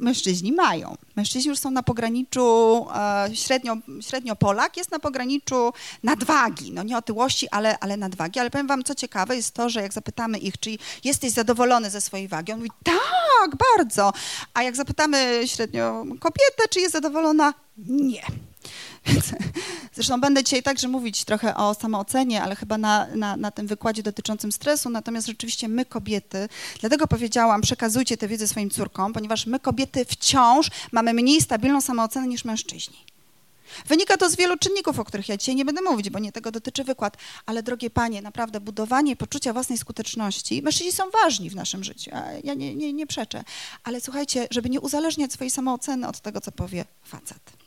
mężczyźni 0.00 0.52
mają. 0.52 0.96
Mężczyźni 1.16 1.48
już 1.48 1.58
są 1.58 1.70
na 1.70 1.82
pograniczu, 1.82 2.86
e, 2.94 3.36
średnio, 3.36 3.76
średnio 4.00 4.36
Polak 4.36 4.76
jest 4.76 4.90
na 4.90 4.98
pograniczu 4.98 5.72
nadwagi, 6.02 6.72
no 6.72 6.82
nie 6.82 6.98
otyłości, 6.98 7.48
ale, 7.50 7.78
ale 7.78 7.96
nadwagi. 7.96 8.40
Ale 8.40 8.50
powiem 8.50 8.66
wam, 8.66 8.84
co 8.84 8.94
ciekawe 8.94 9.36
jest 9.36 9.54
to, 9.54 9.68
że 9.68 9.82
jak 9.82 9.92
zapytamy 9.92 10.38
ich, 10.38 10.58
czy 10.58 10.70
jesteś 11.04 11.30
zadowolony 11.32 11.90
ze 11.90 12.00
swojej 12.00 12.28
wagi, 12.28 12.52
on 12.52 12.58
mówi, 12.58 12.70
tak, 12.84 13.56
bardzo. 13.76 14.12
A 14.54 14.62
jak 14.62 14.76
zapytamy 14.76 15.42
średnio 15.46 16.04
kobietę, 16.20 16.68
czy 16.70 16.80
jest 16.80 16.92
zadowolona, 16.92 17.54
nie. 17.78 18.22
Zresztą 19.94 20.20
będę 20.20 20.44
dzisiaj 20.44 20.62
także 20.62 20.88
mówić 20.88 21.24
trochę 21.24 21.56
o 21.56 21.74
samoocenie, 21.74 22.42
ale 22.42 22.56
chyba 22.56 22.78
na, 22.78 23.06
na, 23.14 23.36
na, 23.36 23.50
tym 23.50 23.66
wykładzie 23.66 24.02
dotyczącym 24.02 24.52
stresu. 24.52 24.90
Natomiast 24.90 25.26
rzeczywiście 25.26 25.68
my 25.68 25.84
kobiety, 25.84 26.48
dlatego 26.80 27.06
powiedziałam, 27.06 27.60
przekazujcie 27.60 28.16
tę 28.16 28.28
wiedzę 28.28 28.48
swoim 28.48 28.70
córkom, 28.70 29.12
ponieważ 29.12 29.46
my 29.46 29.60
kobiety 29.60 30.04
wciąż 30.04 30.70
mamy 30.92 31.14
mniej 31.14 31.40
stabilną 31.40 31.80
samoocenę 31.80 32.28
niż 32.28 32.44
mężczyźni. 32.44 32.96
Wynika 33.86 34.16
to 34.16 34.30
z 34.30 34.36
wielu 34.36 34.56
czynników, 34.58 34.98
o 34.98 35.04
których 35.04 35.28
ja 35.28 35.36
dzisiaj 35.36 35.54
nie 35.54 35.64
będę 35.64 35.82
mówić, 35.82 36.10
bo 36.10 36.18
nie 36.18 36.32
tego 36.32 36.50
dotyczy 36.50 36.84
wykład, 36.84 37.16
ale 37.46 37.62
drogie 37.62 37.90
panie, 37.90 38.22
naprawdę 38.22 38.60
budowanie 38.60 39.16
poczucia 39.16 39.52
własnej 39.52 39.78
skuteczności, 39.78 40.62
mężczyźni 40.62 40.92
są 40.92 41.10
ważni 41.10 41.50
w 41.50 41.54
naszym 41.54 41.84
życiu, 41.84 42.10
ja 42.44 42.54
nie, 42.54 42.74
nie, 42.74 42.92
nie 42.92 43.06
przeczę, 43.06 43.44
ale 43.84 44.00
słuchajcie, 44.00 44.48
żeby 44.50 44.70
nie 44.70 44.80
uzależniać 44.80 45.32
swojej 45.32 45.50
samooceny 45.50 46.08
od 46.08 46.20
tego, 46.20 46.40
co 46.40 46.52
powie 46.52 46.84
facet. 47.02 47.59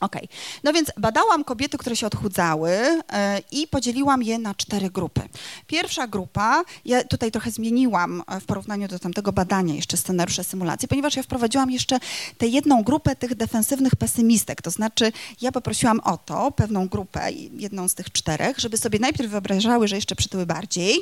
OK. 0.00 0.16
No 0.64 0.72
więc 0.72 0.92
badałam 0.96 1.44
kobiety, 1.44 1.78
które 1.78 1.96
się 1.96 2.06
odchudzały 2.06 2.70
e, 3.12 3.40
i 3.52 3.66
podzieliłam 3.66 4.22
je 4.22 4.38
na 4.38 4.54
cztery 4.54 4.90
grupy. 4.90 5.20
Pierwsza 5.66 6.06
grupa, 6.06 6.64
ja 6.84 7.04
tutaj 7.04 7.30
trochę 7.30 7.50
zmieniłam 7.50 8.22
e, 8.28 8.40
w 8.40 8.44
porównaniu 8.44 8.88
do 8.88 8.98
tamtego 8.98 9.32
badania 9.32 9.74
jeszcze 9.74 9.96
scenariusze 9.96 10.44
symulacji, 10.44 10.88
ponieważ 10.88 11.16
ja 11.16 11.22
wprowadziłam 11.22 11.70
jeszcze 11.70 11.98
tę 12.38 12.46
jedną 12.46 12.82
grupę 12.82 13.16
tych 13.16 13.34
defensywnych 13.34 13.96
pesymistek. 13.96 14.62
To 14.62 14.70
znaczy, 14.70 15.12
ja 15.40 15.52
poprosiłam 15.52 16.00
o 16.00 16.16
to 16.16 16.52
pewną 16.52 16.88
grupę, 16.88 17.32
jedną 17.56 17.88
z 17.88 17.94
tych 17.94 18.12
czterech, 18.12 18.58
żeby 18.58 18.76
sobie 18.76 18.98
najpierw 18.98 19.30
wyobrażały, 19.30 19.88
że 19.88 19.96
jeszcze 19.96 20.16
przytyły 20.16 20.46
bardziej, 20.46 21.00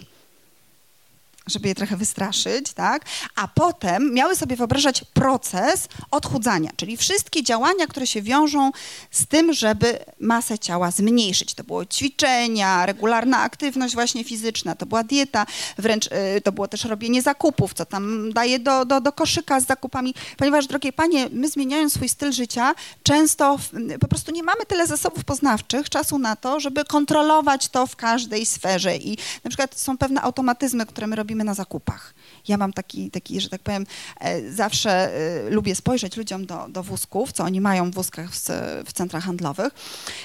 żeby 1.46 1.68
je 1.68 1.74
trochę 1.74 1.96
wystraszyć, 1.96 2.72
tak? 2.72 3.05
A 3.37 3.48
potem 3.48 4.14
miały 4.14 4.37
sobie 4.37 4.57
wyobrażać 4.57 5.05
proces 5.14 5.88
odchudzania, 6.11 6.70
czyli 6.76 6.96
wszystkie 6.96 7.42
działania, 7.42 7.87
które 7.87 8.07
się 8.07 8.22
wiążą 8.22 8.70
z 9.11 9.26
tym, 9.26 9.52
żeby 9.52 9.98
masę 10.20 10.59
ciała 10.59 10.90
zmniejszyć. 10.90 11.55
To 11.55 11.64
było 11.64 11.85
ćwiczenia, 11.85 12.87
regularna 12.87 13.38
aktywność 13.38 13.94
właśnie 13.94 14.24
fizyczna, 14.24 14.74
to 14.74 14.87
była 14.87 15.05
dieta, 15.05 15.46
wręcz 15.78 16.07
y, 16.07 16.40
to 16.40 16.52
było 16.52 16.68
też 16.68 16.85
robienie 16.85 17.22
zakupów, 17.22 17.74
co 17.74 17.85
tam 17.85 18.33
daje 18.33 18.59
do, 18.59 18.85
do, 18.85 19.00
do 19.00 19.12
koszyka 19.12 19.61
z 19.61 19.66
zakupami, 19.66 20.14
ponieważ, 20.37 20.66
drogie 20.66 20.92
panie, 20.92 21.28
my 21.33 21.48
zmieniając 21.48 21.92
swój 21.92 22.09
styl 22.09 22.33
życia, 22.33 22.74
często 23.02 23.59
po 24.00 24.09
prostu 24.09 24.33
nie 24.33 24.42
mamy 24.42 24.66
tyle 24.66 24.87
zasobów 24.87 25.24
poznawczych, 25.24 25.90
czasu 25.90 26.18
na 26.18 26.37
to, 26.37 26.61
żeby 26.61 26.85
kontrolować 26.85 27.68
to 27.68 27.87
w 27.87 27.96
każdej 27.96 28.46
sferze 28.46 28.96
i 28.96 29.18
na 29.44 29.50
przykład 29.50 29.81
są 29.81 29.98
pewne 29.98 30.20
automatyzmy, 30.20 30.87
które 30.87 31.07
my 31.07 31.16
robimy 31.16 31.32
robimy 31.33 31.45
na 31.45 31.55
zakupach. 31.55 32.14
Ja 32.49 32.57
mam 32.57 32.73
taki, 32.73 33.11
taki 33.11 33.40
że 33.40 33.49
tak 33.49 33.62
powiem, 33.62 33.87
e, 34.21 34.53
zawsze 34.53 34.90
e, 34.90 35.51
lubię 35.51 35.75
spojrzeć 35.75 36.16
ludziom 36.16 36.47
do, 36.47 36.68
do 36.68 36.83
wózków, 36.83 37.33
co 37.33 37.45
oni 37.45 37.61
mają 37.61 37.90
w 37.90 37.95
wózkach 37.95 38.31
w, 38.31 38.38
w 38.87 38.92
centrach 38.92 39.25
handlowych. 39.25 39.73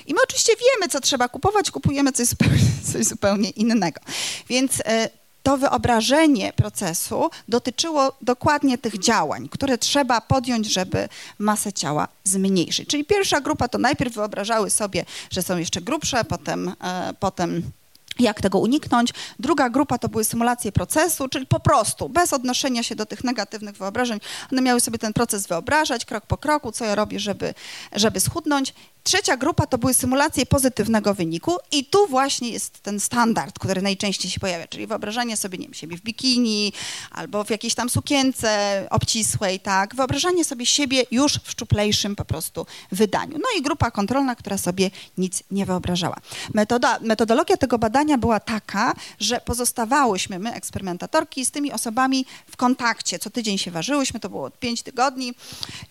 I 0.08 0.14
my 0.14 0.20
oczywiście 0.24 0.54
wiemy, 0.56 0.90
co 0.90 1.00
trzeba 1.00 1.30
kupować, 1.30 1.72
kupujemy 1.72 2.12
coś 2.12 2.28
zupełnie, 2.28 2.60
coś 2.94 3.06
zupełnie 3.06 3.50
innego. 3.50 4.02
Więc 4.50 4.82
e, 4.86 5.10
to 5.44 5.58
wyobrażenie 5.58 6.54
procesu 6.54 7.30
dotyczyło 7.48 8.18
dokładnie 8.22 8.78
tych 8.78 9.00
działań, 9.00 9.50
które 9.50 9.78
trzeba 9.78 10.22
podjąć, 10.22 10.74
żeby 10.74 11.10
masę 11.40 11.74
ciała 11.74 12.08
zmniejszyć. 12.24 12.90
Czyli 12.90 13.06
pierwsza 13.06 13.42
grupa 13.42 13.68
to 13.68 13.78
najpierw 13.78 14.14
wyobrażały 14.14 14.70
sobie, 14.70 15.06
że 15.32 15.42
są 15.42 15.58
jeszcze 15.58 15.82
grubsze, 15.82 16.24
potem, 16.24 16.74
potem 17.20 17.72
jak 18.20 18.42
tego 18.42 18.60
uniknąć. 18.60 19.14
Druga 19.40 19.70
grupa 19.70 19.98
to 19.98 20.10
były 20.10 20.24
symulacje 20.24 20.72
procesu, 20.72 21.30
czyli 21.30 21.48
po 21.48 21.60
prostu, 21.60 22.10
bez 22.10 22.34
odnoszenia 22.34 22.84
się 22.84 22.96
do 22.96 23.06
tych 23.06 23.24
negatywnych 23.24 23.78
wyobrażeń, 23.78 24.20
one 24.52 24.62
miały 24.62 24.80
sobie 24.80 24.98
ten 24.98 25.14
proces 25.14 25.48
wyobrażać 25.48 26.06
krok 26.06 26.26
po 26.26 26.38
kroku, 26.38 26.72
co 26.72 26.86
ja 26.86 26.96
robię, 26.96 27.20
żeby, 27.20 27.54
żeby 27.94 28.20
schudnąć. 28.20 28.74
Trzecia 29.08 29.38
grupa 29.38 29.68
to 29.68 29.78
były 29.78 29.94
symulacje 29.94 30.46
pozytywnego 30.46 31.14
wyniku 31.14 31.58
i 31.72 31.86
tu 31.86 32.08
właśnie 32.08 32.50
jest 32.50 32.80
ten 32.80 33.00
standard, 33.00 33.60
który 33.60 33.82
najczęściej 33.82 34.32
się 34.32 34.40
pojawia, 34.40 34.68
czyli 34.68 34.88
wyobrażanie 34.88 35.38
sobie, 35.38 35.58
nie 35.58 35.66
wiem, 35.66 35.74
siebie 35.74 35.98
w 35.98 36.02
bikini 36.02 36.74
albo 37.12 37.44
w 37.44 37.50
jakiejś 37.50 37.76
tam 37.76 37.90
sukience 37.90 38.88
obcisłej, 38.90 39.60
tak, 39.60 39.96
wyobrażanie 39.96 40.46
sobie 40.46 40.66
siebie 40.66 41.04
już 41.12 41.34
w 41.44 41.52
szczuplejszym 41.52 42.16
po 42.16 42.26
prostu 42.26 42.66
wydaniu. 42.92 43.38
No 43.38 43.60
i 43.60 43.62
grupa 43.62 43.92
kontrolna, 43.92 44.36
która 44.36 44.58
sobie 44.58 44.92
nic 45.18 45.44
nie 45.52 45.66
wyobrażała. 45.66 46.18
Metoda, 46.54 47.00
metodologia 47.02 47.58
tego 47.58 47.80
badania 47.80 48.18
była 48.18 48.40
taka, 48.40 48.94
że 49.20 49.42
pozostawałyśmy, 49.42 50.40
my 50.40 50.54
eksperymentatorki, 50.54 51.46
z 51.46 51.52
tymi 51.52 51.72
osobami 51.72 52.26
w 52.52 52.58
kontakcie. 52.58 53.20
Co 53.20 53.30
tydzień 53.30 53.58
się 53.58 53.72
ważyłyśmy, 53.72 54.20
to 54.20 54.30
było 54.30 54.52
pięć 54.52 54.84
tygodni, 54.84 55.34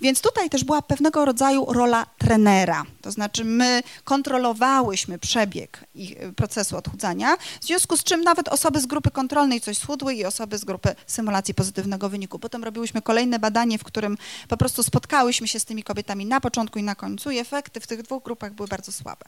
więc 0.00 0.20
tutaj 0.20 0.50
też 0.50 0.64
była 0.64 0.82
pewnego 0.82 1.24
rodzaju 1.24 1.66
rola 1.68 2.06
trenera 2.18 2.84
To 3.06 3.12
znaczy 3.12 3.44
my 3.44 3.82
kontrolowałyśmy 4.04 5.18
przebieg 5.18 5.80
ich, 5.94 6.16
procesu 6.36 6.76
odchudzania, 6.76 7.36
w 7.60 7.64
związku 7.64 7.96
z 7.96 8.04
czym 8.04 8.20
nawet 8.20 8.48
osoby 8.48 8.80
z 8.80 8.86
grupy 8.86 9.10
kontrolnej 9.10 9.60
coś 9.60 9.78
schudły 9.78 10.14
i 10.14 10.24
osoby 10.24 10.58
z 10.58 10.64
grupy 10.64 10.94
symulacji 11.06 11.54
pozytywnego 11.54 12.08
wyniku. 12.08 12.38
Potem 12.38 12.64
robiłyśmy 12.64 13.02
kolejne 13.02 13.38
badanie, 13.38 13.78
w 13.78 13.84
którym 13.84 14.18
po 14.48 14.56
prostu 14.56 14.82
spotkałyśmy 14.82 15.48
się 15.48 15.60
z 15.60 15.64
tymi 15.64 15.82
kobietami 15.82 16.26
na 16.26 16.40
początku 16.40 16.78
i 16.78 16.82
na 16.82 16.94
końcu 16.94 17.30
i 17.30 17.38
efekty 17.38 17.80
w 17.80 17.86
tych 17.86 18.02
dwóch 18.02 18.22
grupach 18.22 18.52
były 18.52 18.68
bardzo 18.68 18.92
słabe. 18.92 19.24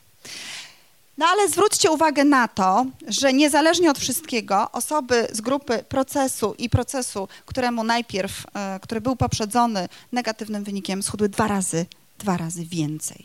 No 1.19 1.27
ale 1.27 1.49
zwróćcie 1.49 1.91
uwagę 1.91 2.25
na 2.25 2.49
to, 2.49 2.87
że 3.09 3.33
niezależnie 3.33 3.91
od 3.91 3.99
wszystkiego 3.99 4.71
osoby 4.73 5.29
z 5.33 5.41
grupy 5.41 5.85
procesu 5.89 6.55
i 6.59 6.71
procesu, 6.71 7.29
któremu 7.47 7.85
najpierw, 7.85 8.47
e, 8.55 8.81
który 8.81 9.01
był 9.01 9.17
poprzedzony 9.17 9.89
negatywnym 10.13 10.65
wynikiem, 10.65 11.03
schudły 11.03 11.29
dwa 11.29 11.49
razy, 11.49 11.87
dwa 12.19 12.37
razy 12.37 12.65
więcej. 12.65 13.25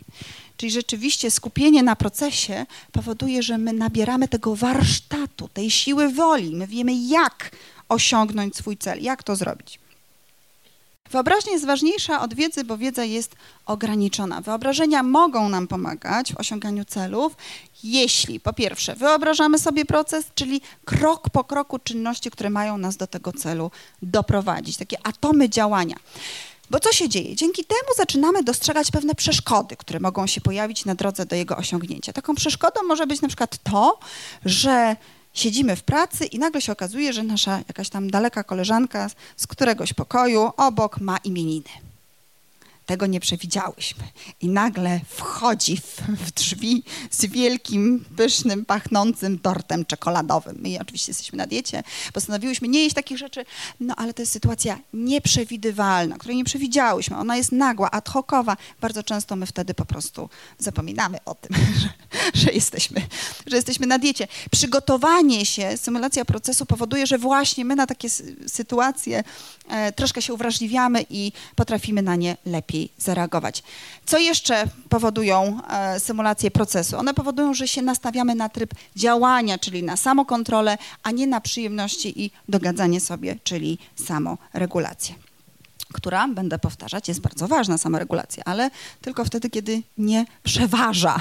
Czyli 0.58 0.72
rzeczywiście 0.72 1.32
skupienie 1.32 1.84
na 1.84 1.96
procesie 1.96 2.66
powoduje, 2.92 3.44
że 3.44 3.58
my 3.58 3.74
nabieramy 3.74 4.28
tego 4.28 4.56
warsztatu, 4.56 5.48
tej 5.48 5.72
siły 5.72 6.10
woli. 6.10 6.56
My 6.56 6.68
wiemy, 6.68 6.94
jak 6.96 7.52
osiągnąć 7.89 8.56
swój 8.56 8.78
cel, 8.78 9.02
jak 9.02 9.24
to 9.24 9.36
zrobić. 9.36 9.80
Wyobraźnia 11.13 11.52
jest 11.52 11.66
ważniejsza 11.66 12.22
od 12.22 12.34
wiedzy, 12.34 12.63
bo 12.63 12.78
wiedza 12.78 13.04
jest 13.04 13.36
ograniczona. 13.66 14.42
Wyobrażenia 14.42 15.04
mogą 15.04 15.50
nam 15.50 15.68
pomagać 15.68 16.34
w 16.34 16.38
osiąganiu 16.38 16.86
celów, 16.86 17.36
jeśli 17.84 18.39
po 18.39 18.54
pierwsze 18.54 18.96
wyobrażamy 18.96 19.60
sobie 19.60 19.86
proces, 19.86 20.26
czyli 20.36 20.62
krok 20.86 21.30
po 21.30 21.44
kroku 21.44 21.80
czynności, 21.80 22.32
które 22.32 22.50
mają 22.50 22.78
nas 22.78 22.98
do 22.98 23.08
tego 23.08 23.32
celu 23.32 23.72
doprowadzić, 24.02 24.78
takie 24.78 24.98
atomy 25.04 25.50
działania. 25.50 25.96
Bo 26.73 26.79
co 26.79 26.91
się 26.91 27.09
dzieje? 27.09 27.36
Dzięki 27.36 27.65
temu 27.65 27.95
zaczynamy 27.97 28.43
dostrzegać 28.43 28.91
pewne 28.91 29.15
przeszkody, 29.15 29.75
które 29.75 29.99
mogą 29.99 30.27
się 30.27 30.41
pojawić 30.41 30.86
na 30.86 30.95
drodze 30.95 31.25
do 31.25 31.36
jego 31.36 31.57
osiągnięcia. 31.57 32.13
Taką 32.13 32.36
przeszkodą 32.36 32.83
może 32.83 33.07
być 33.07 33.21
na 33.21 33.27
przykład 33.27 33.57
to, 33.63 33.99
że 34.45 34.95
siedzimy 35.33 35.75
w 35.75 35.83
pracy 35.83 36.25
i 36.25 36.39
nagle 36.39 36.62
się 36.62 36.71
okazuje, 36.71 37.13
że 37.13 37.23
nasza 37.23 37.57
jakaś 37.67 37.89
tam 37.89 38.09
daleka 38.09 38.43
koleżanka 38.43 39.09
z 39.38 39.47
któregoś 39.47 39.93
pokoju 39.93 40.51
obok 40.57 40.99
ma 40.99 41.17
imieniny. 41.17 41.69
Tego 42.86 43.06
nie 43.06 43.19
przewidziałyśmy. 43.19 44.04
I 44.41 44.50
nagle 44.50 45.00
wchodzi 45.08 45.78
w, 45.78 46.02
w, 46.02 46.32
drzwi 46.32 46.84
z 47.10 47.26
wielkim, 47.26 48.06
pysznym, 48.15 48.65
pachnącym 48.65 49.39
tortem 49.39 49.86
czekoladowym. 49.86 50.58
My 50.60 50.78
oczywiście 50.82 51.10
jesteśmy 51.10 51.38
na 51.38 51.48
diecie, 51.48 51.84
postanowiłyśmy 52.13 52.67
nie 52.67 52.84
jeść 52.84 52.96
takich 52.96 53.17
rzeczy, 53.17 53.46
no 53.80 53.96
ale 53.98 54.13
to 54.13 54.22
jest 54.22 54.32
sytuacja 54.32 54.80
nieprzewidywalna, 54.93 56.17
której 56.17 56.38
nie 56.38 56.43
przewidziałyśmy. 56.43 57.17
Ona 57.17 57.38
jest 57.38 57.52
nagła, 57.52 57.91
ad 57.91 58.10
hocowa. 58.10 58.58
Bardzo 58.82 59.04
często 59.04 59.36
my 59.36 59.46
wtedy 59.46 59.74
po 59.74 59.86
prostu 59.86 60.30
zapominamy 60.58 61.17
o 61.26 61.36
tym, 61.36 61.56
że, 61.82 61.89
że, 62.34 62.52
jesteśmy, 62.52 63.02
że 63.48 63.56
jesteśmy 63.56 63.88
na 63.88 64.00
diecie. 64.00 64.28
Przygotowanie 64.52 65.46
się, 65.46 65.78
symulacja 65.78 66.26
procesu 66.26 66.65
powoduje, 66.65 67.08
że 67.08 67.17
właśnie 67.17 67.65
my 67.65 67.76
na 67.76 67.88
takie 67.88 68.10
sytuacje 68.48 69.24
e, 69.69 69.91
troszkę 69.91 70.22
się 70.22 70.34
uwrażliwiamy 70.34 71.06
i 71.10 71.32
potrafimy 71.56 72.02
na 72.02 72.15
nie 72.15 72.38
lepiej 72.46 72.83
zareagować. 72.98 73.63
Co 74.06 74.17
jeszcze 74.17 74.67
powodują 74.89 75.60
e, 75.69 76.00
symulacje 76.00 76.52
procesu? 76.52 76.98
One 76.98 77.13
powodują, 77.13 77.54
że 77.54 77.67
się 77.67 77.82
nastawiamy 77.82 78.36
na 78.36 78.50
tryb 78.50 78.74
działania, 78.96 79.58
czyli 79.58 79.84
na 79.84 79.98
samokontrolę, 79.98 80.78
a 81.04 81.12
nie 81.12 81.28
na 81.28 81.41
przyjemności 81.41 82.24
i 82.24 82.32
dogadzanie 82.50 83.00
sobie, 83.02 83.36
czyli 83.43 83.78
samoregulację 83.96 85.15
która, 85.93 86.28
będę 86.28 86.60
powtarzać, 86.60 87.08
jest 87.08 87.22
bardzo 87.22 87.48
ważna, 87.48 87.78
samoregulacja, 87.78 88.43
ale 88.46 88.69
tylko 89.02 89.26
wtedy, 89.26 89.50
kiedy 89.50 89.82
nie 89.98 90.26
przeważa 90.43 91.19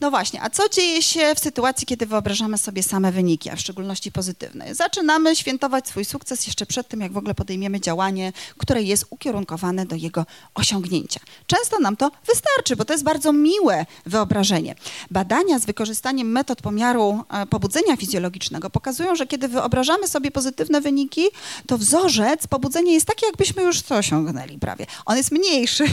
No 0.00 0.10
właśnie, 0.10 0.42
a 0.42 0.50
co 0.50 0.68
dzieje 0.68 1.02
się 1.02 1.34
w 1.34 1.38
sytuacji, 1.38 1.86
kiedy 1.86 2.06
wyobrażamy 2.06 2.58
sobie 2.58 2.82
same 2.82 3.12
wyniki, 3.12 3.50
a 3.50 3.56
w 3.56 3.60
szczególności 3.60 4.12
pozytywne? 4.12 4.74
Zaczynamy 4.74 5.36
świętować 5.36 5.88
swój 5.88 6.04
sukces 6.04 6.46
jeszcze 6.46 6.66
przed 6.66 6.88
tym, 6.88 7.00
jak 7.00 7.12
w 7.12 7.16
ogóle 7.16 7.34
podejmiemy 7.34 7.80
działanie, 7.80 8.32
które 8.58 8.82
jest 8.82 9.06
ukierunkowane 9.10 9.86
do 9.86 9.96
jego 9.96 10.26
osiągnięcia. 10.54 11.20
Często 11.46 11.78
nam 11.78 11.96
to 11.96 12.10
wystarczy, 12.26 12.76
bo 12.76 12.84
to 12.84 12.92
jest 12.94 13.04
bardzo 13.04 13.32
miłe 13.32 13.86
wyobrażenie. 14.06 14.74
Badania 15.10 15.58
z 15.58 15.66
wykorzystaniem 15.66 16.32
metod 16.32 16.62
pomiaru 16.62 17.24
e, 17.30 17.46
pobudzenia 17.46 17.96
fizjologicznego 17.96 18.70
pokazują, 18.70 19.16
że 19.16 19.26
kiedy 19.26 19.48
wyobrażamy 19.48 20.08
sobie 20.08 20.30
pozytywne 20.30 20.80
wyniki, 20.80 21.22
to 21.66 21.78
wzorzec 21.78 22.46
pobudzenia 22.46 22.92
jest 22.92 23.06
taki, 23.06 23.26
jakbyśmy 23.26 23.62
już 23.62 23.82
to 23.82 23.96
osiągnęli 23.96 24.58
prawie. 24.58 24.86
On 25.06 25.16
jest 25.16 25.32
mniejszy, 25.32 25.84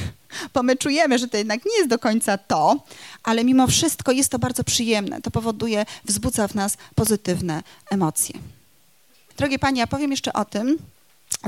bo 0.53 0.63
my 0.63 0.75
czujemy, 0.77 1.19
że 1.19 1.27
to 1.27 1.37
jednak 1.37 1.65
nie 1.65 1.77
jest 1.77 1.89
do 1.89 1.99
końca 1.99 2.37
to, 2.37 2.83
ale 3.23 3.43
mimo 3.43 3.67
wszystko 3.67 4.11
jest 4.11 4.29
to 4.31 4.39
bardzo 4.39 4.63
przyjemne. 4.63 5.21
To 5.21 5.31
powoduje, 5.31 5.85
wzbudza 6.05 6.47
w 6.47 6.55
nas 6.55 6.77
pozytywne 6.95 7.63
emocje. 7.89 8.39
Drogie 9.37 9.59
Panie, 9.59 9.79
ja 9.79 9.87
powiem 9.87 10.11
jeszcze 10.11 10.33
o 10.33 10.45
tym, 10.45 10.77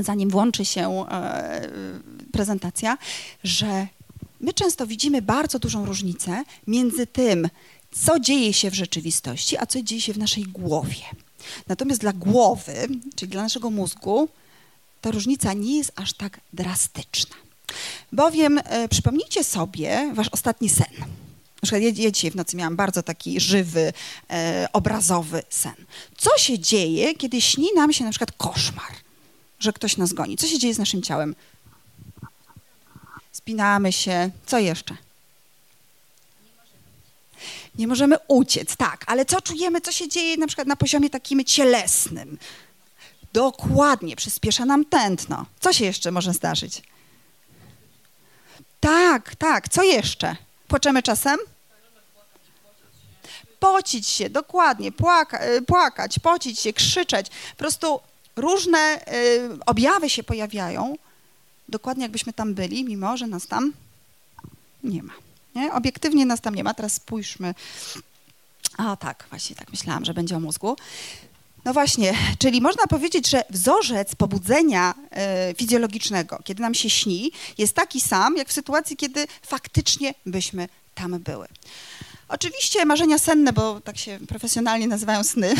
zanim 0.00 0.30
włączy 0.30 0.64
się 0.64 1.06
e, 1.10 1.68
prezentacja, 2.32 2.98
że 3.44 3.86
my 4.40 4.52
często 4.52 4.86
widzimy 4.86 5.22
bardzo 5.22 5.58
dużą 5.58 5.86
różnicę 5.86 6.44
między 6.66 7.06
tym, 7.06 7.48
co 7.92 8.20
dzieje 8.20 8.52
się 8.52 8.70
w 8.70 8.74
rzeczywistości, 8.74 9.56
a 9.58 9.66
co 9.66 9.82
dzieje 9.82 10.00
się 10.00 10.12
w 10.12 10.18
naszej 10.18 10.44
głowie. 10.44 11.04
Natomiast 11.66 12.00
dla 12.00 12.12
głowy, 12.12 12.88
czyli 13.16 13.32
dla 13.32 13.42
naszego 13.42 13.70
mózgu, 13.70 14.28
ta 15.00 15.10
różnica 15.10 15.52
nie 15.52 15.78
jest 15.78 15.92
aż 15.96 16.12
tak 16.12 16.40
drastyczna. 16.52 17.36
Bowiem 18.12 18.60
e, 18.64 18.88
przypomnijcie 18.88 19.44
sobie 19.44 20.12
wasz 20.14 20.28
ostatni 20.28 20.68
sen. 20.68 20.86
Na 21.62 21.62
przykład 21.62 21.82
ja, 21.82 22.04
ja 22.04 22.10
dzisiaj 22.10 22.30
w 22.30 22.36
nocy 22.36 22.56
miałam 22.56 22.76
bardzo 22.76 23.02
taki 23.02 23.40
żywy, 23.40 23.92
e, 24.30 24.68
obrazowy 24.72 25.42
sen. 25.50 25.74
Co 26.16 26.38
się 26.38 26.58
dzieje, 26.58 27.14
kiedy 27.14 27.40
śni 27.40 27.68
nam 27.74 27.92
się 27.92 28.04
na 28.04 28.10
przykład 28.10 28.32
koszmar, 28.32 28.92
że 29.60 29.72
ktoś 29.72 29.96
nas 29.96 30.12
goni? 30.12 30.36
Co 30.36 30.46
się 30.46 30.58
dzieje 30.58 30.74
z 30.74 30.78
naszym 30.78 31.02
ciałem? 31.02 31.34
Spinamy 33.32 33.92
się. 33.92 34.30
Co 34.46 34.58
jeszcze? 34.58 34.96
Nie 37.78 37.86
możemy 37.86 38.16
uciec, 38.28 38.76
tak, 38.76 39.04
ale 39.06 39.24
co 39.24 39.40
czujemy, 39.40 39.80
co 39.80 39.92
się 39.92 40.08
dzieje 40.08 40.36
na 40.36 40.46
przykład 40.46 40.68
na 40.68 40.76
poziomie 40.76 41.10
takim 41.10 41.44
cielesnym? 41.44 42.38
Dokładnie, 43.32 44.16
przyspiesza 44.16 44.64
nam 44.64 44.84
tętno. 44.84 45.46
Co 45.60 45.72
się 45.72 45.84
jeszcze 45.84 46.10
może 46.10 46.32
zdarzyć? 46.32 46.82
Tak, 48.80 49.34
tak. 49.34 49.68
Co 49.68 49.82
jeszcze? 49.82 50.36
Płaczemy 50.68 51.02
czasem? 51.02 51.38
Pocić 53.60 54.06
się, 54.06 54.30
dokładnie, 54.30 54.92
płaka, 54.92 55.46
y, 55.46 55.62
płakać, 55.62 56.18
pocić 56.18 56.60
się, 56.60 56.72
krzyczeć. 56.72 57.26
Po 57.28 57.56
prostu 57.56 58.00
różne 58.36 59.00
y, 59.12 59.64
objawy 59.66 60.10
się 60.10 60.22
pojawiają, 60.22 60.96
dokładnie 61.68 62.02
jakbyśmy 62.02 62.32
tam 62.32 62.54
byli, 62.54 62.84
mimo 62.84 63.16
że 63.16 63.26
nas 63.26 63.46
tam 63.46 63.72
nie 64.84 65.02
ma. 65.02 65.12
Nie? 65.54 65.72
Obiektywnie 65.72 66.26
nas 66.26 66.40
tam 66.40 66.54
nie 66.54 66.64
ma. 66.64 66.74
Teraz 66.74 66.92
spójrzmy. 66.92 67.54
A 68.76 68.96
tak, 68.96 69.26
właśnie 69.30 69.56
tak 69.56 69.70
myślałam, 69.70 70.04
że 70.04 70.14
będzie 70.14 70.36
o 70.36 70.40
mózgu. 70.40 70.76
No 71.64 71.72
właśnie, 71.72 72.14
czyli 72.38 72.60
można 72.60 72.86
powiedzieć, 72.86 73.30
że 73.30 73.44
wzorzec 73.50 74.14
pobudzenia 74.14 74.94
e, 75.10 75.54
fizjologicznego, 75.54 76.40
kiedy 76.44 76.62
nam 76.62 76.74
się 76.74 76.90
śni, 76.90 77.32
jest 77.58 77.74
taki 77.74 78.00
sam, 78.00 78.36
jak 78.36 78.48
w 78.48 78.52
sytuacji, 78.52 78.96
kiedy 78.96 79.26
faktycznie 79.42 80.14
byśmy 80.26 80.68
tam 80.94 81.18
były. 81.18 81.46
Oczywiście 82.28 82.84
marzenia 82.84 83.18
senne, 83.18 83.52
bo 83.52 83.80
tak 83.80 83.98
się 83.98 84.18
profesjonalnie 84.28 84.88
nazywają 84.88 85.24
sny, 85.24 85.54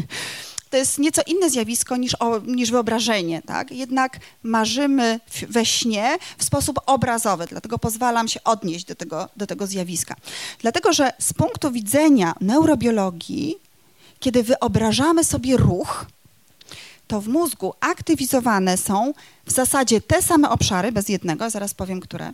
to 0.70 0.76
jest 0.78 0.98
nieco 0.98 1.22
inne 1.26 1.50
zjawisko 1.50 1.96
niż, 1.96 2.14
o, 2.14 2.38
niż 2.38 2.70
wyobrażenie, 2.70 3.42
tak? 3.42 3.70
Jednak 3.70 4.18
marzymy 4.42 5.20
we 5.48 5.66
śnie 5.66 6.18
w 6.38 6.44
sposób 6.44 6.80
obrazowy, 6.86 7.46
dlatego 7.46 7.78
pozwalam 7.78 8.28
się 8.28 8.44
odnieść 8.44 8.84
do 8.84 8.94
tego, 8.94 9.28
do 9.36 9.46
tego 9.46 9.66
zjawiska. 9.66 10.16
Dlatego, 10.58 10.92
że 10.92 11.12
z 11.18 11.32
punktu 11.32 11.70
widzenia 11.70 12.34
neurobiologii 12.40 13.63
kiedy 14.24 14.42
wyobrażamy 14.42 15.24
sobie 15.24 15.56
ruch, 15.56 16.06
to 17.06 17.20
w 17.20 17.28
mózgu 17.28 17.74
aktywizowane 17.80 18.76
są 18.76 19.14
w 19.46 19.50
zasadzie 19.50 20.00
te 20.00 20.22
same 20.22 20.50
obszary, 20.50 20.92
bez 20.92 21.08
jednego, 21.08 21.50
zaraz 21.50 21.74
powiem 21.74 22.00
które, 22.00 22.32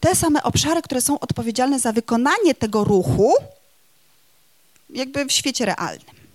te 0.00 0.14
same 0.14 0.42
obszary, 0.42 0.82
które 0.82 1.00
są 1.00 1.20
odpowiedzialne 1.20 1.80
za 1.80 1.92
wykonanie 1.92 2.54
tego 2.54 2.84
ruchu, 2.84 3.32
jakby 4.90 5.24
w 5.26 5.32
świecie 5.32 5.64
realnym. 5.64 6.25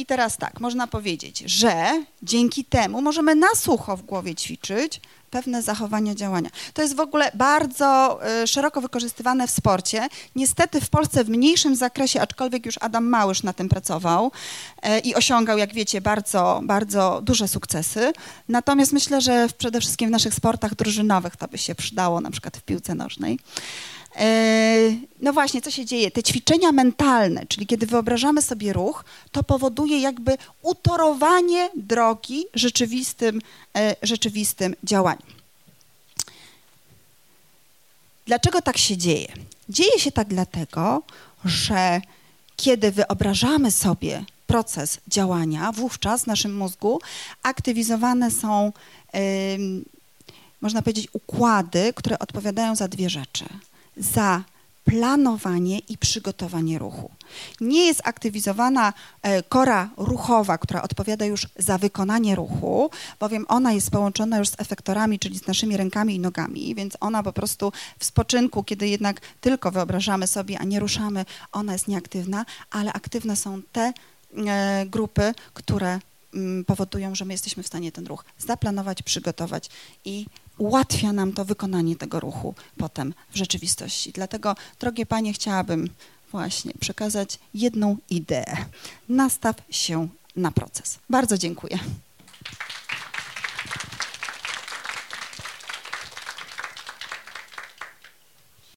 I 0.00 0.06
teraz 0.06 0.36
tak, 0.36 0.60
można 0.60 0.86
powiedzieć, 0.86 1.38
że 1.38 2.04
dzięki 2.22 2.64
temu 2.64 3.02
możemy 3.02 3.34
na 3.34 3.54
sucho 3.54 3.96
w 3.96 4.02
głowie 4.02 4.34
ćwiczyć 4.34 5.00
pewne 5.30 5.62
zachowania, 5.62 6.14
działania. 6.14 6.50
To 6.74 6.82
jest 6.82 6.96
w 6.96 7.00
ogóle 7.00 7.30
bardzo 7.34 8.20
y, 8.42 8.46
szeroko 8.46 8.80
wykorzystywane 8.80 9.46
w 9.46 9.50
sporcie. 9.50 10.08
Niestety 10.36 10.80
w 10.80 10.90
Polsce 10.90 11.24
w 11.24 11.28
mniejszym 11.28 11.76
zakresie, 11.76 12.20
aczkolwiek 12.20 12.66
już 12.66 12.74
Adam 12.80 13.04
Małysz 13.04 13.42
na 13.42 13.52
tym 13.52 13.68
pracował 13.68 14.26
y, 14.26 14.98
i 14.98 15.14
osiągał, 15.14 15.58
jak 15.58 15.74
wiecie, 15.74 16.00
bardzo, 16.00 16.60
bardzo 16.64 17.20
duże 17.22 17.48
sukcesy. 17.48 18.12
Natomiast 18.48 18.92
myślę, 18.92 19.20
że 19.20 19.48
przede 19.58 19.80
wszystkim 19.80 20.08
w 20.08 20.12
naszych 20.12 20.34
sportach 20.34 20.74
drużynowych 20.74 21.36
to 21.36 21.48
by 21.48 21.58
się 21.58 21.74
przydało, 21.74 22.20
na 22.20 22.30
przykład 22.30 22.56
w 22.56 22.62
piłce 22.62 22.94
nożnej. 22.94 23.38
E, 24.16 24.92
no 25.20 25.32
właśnie, 25.32 25.62
co 25.62 25.70
się 25.70 25.84
dzieje? 25.84 26.10
Te 26.10 26.22
ćwiczenia 26.22 26.72
mentalne, 26.72 27.46
czyli 27.46 27.66
kiedy 27.66 27.86
wyobrażamy 27.86 28.42
sobie 28.42 28.72
ruch, 28.72 29.04
to 29.32 29.42
powoduje 29.42 30.00
jakby 30.00 30.38
utorowanie 30.62 31.70
drogi 31.76 32.44
rzeczywistym, 32.54 33.40
e, 33.76 33.96
rzeczywistym 34.02 34.74
działaniem. 34.84 35.40
Dlaczego 38.26 38.62
tak 38.62 38.78
się 38.78 38.96
dzieje? 38.96 39.32
Dzieje 39.68 39.98
się 39.98 40.12
tak 40.12 40.28
dlatego, 40.28 41.02
że 41.44 42.00
kiedy 42.56 42.92
wyobrażamy 42.92 43.70
sobie 43.70 44.24
proces 44.46 44.98
działania, 45.08 45.72
wówczas 45.72 46.24
w 46.24 46.26
naszym 46.26 46.56
mózgu 46.56 47.00
aktywizowane 47.42 48.30
są, 48.30 48.72
yy, 49.14 49.20
można 50.60 50.82
powiedzieć, 50.82 51.08
układy, 51.12 51.92
które 51.96 52.18
odpowiadają 52.18 52.76
za 52.76 52.88
dwie 52.88 53.10
rzeczy– 53.10 53.44
za 54.00 54.44
planowanie 54.84 55.78
i 55.78 55.98
przygotowanie 55.98 56.78
ruchu. 56.78 57.10
Nie 57.60 57.86
jest 57.86 58.00
aktywizowana 58.04 58.92
e, 59.22 59.42
kora 59.42 59.90
ruchowa, 59.96 60.58
która 60.58 60.82
odpowiada 60.82 61.24
już 61.24 61.48
za 61.58 61.78
wykonanie 61.78 62.34
ruchu, 62.34 62.90
bowiem 63.20 63.44
ona 63.48 63.72
jest 63.72 63.90
połączona 63.90 64.38
już 64.38 64.48
z 64.48 64.60
efektorami, 64.60 65.18
czyli 65.18 65.38
z 65.38 65.46
naszymi 65.46 65.76
rękami 65.76 66.14
i 66.14 66.18
nogami, 66.20 66.74
więc 66.74 66.96
ona 67.00 67.22
po 67.22 67.32
prostu 67.32 67.72
w 67.98 68.04
spoczynku, 68.04 68.64
kiedy 68.64 68.88
jednak 68.88 69.20
tylko 69.40 69.70
wyobrażamy 69.70 70.26
sobie, 70.26 70.58
a 70.58 70.64
nie 70.64 70.80
ruszamy, 70.80 71.24
ona 71.52 71.72
jest 71.72 71.88
nieaktywna, 71.88 72.46
ale 72.70 72.92
aktywne 72.92 73.36
są 73.36 73.62
te 73.72 73.92
e, 74.46 74.86
grupy, 74.86 75.34
które 75.54 76.00
mm, 76.34 76.64
powodują, 76.64 77.14
że 77.14 77.24
my 77.24 77.34
jesteśmy 77.34 77.62
w 77.62 77.66
stanie 77.66 77.92
ten 77.92 78.06
ruch 78.06 78.24
zaplanować, 78.38 79.02
przygotować 79.02 79.70
i 80.04 80.26
ułatwia 80.60 81.12
nam 81.12 81.32
to 81.32 81.44
wykonanie 81.44 81.96
tego 81.96 82.20
ruchu 82.20 82.54
potem 82.76 83.14
w 83.30 83.36
rzeczywistości. 83.36 84.12
Dlatego, 84.12 84.56
drogie 84.80 85.06
panie, 85.06 85.32
chciałabym 85.32 85.88
właśnie 86.30 86.72
przekazać 86.80 87.38
jedną 87.54 87.96
ideę. 88.10 88.56
Nastaw 89.08 89.56
się 89.70 90.08
na 90.36 90.50
proces. 90.50 90.98
Bardzo 91.10 91.38
dziękuję. 91.38 91.78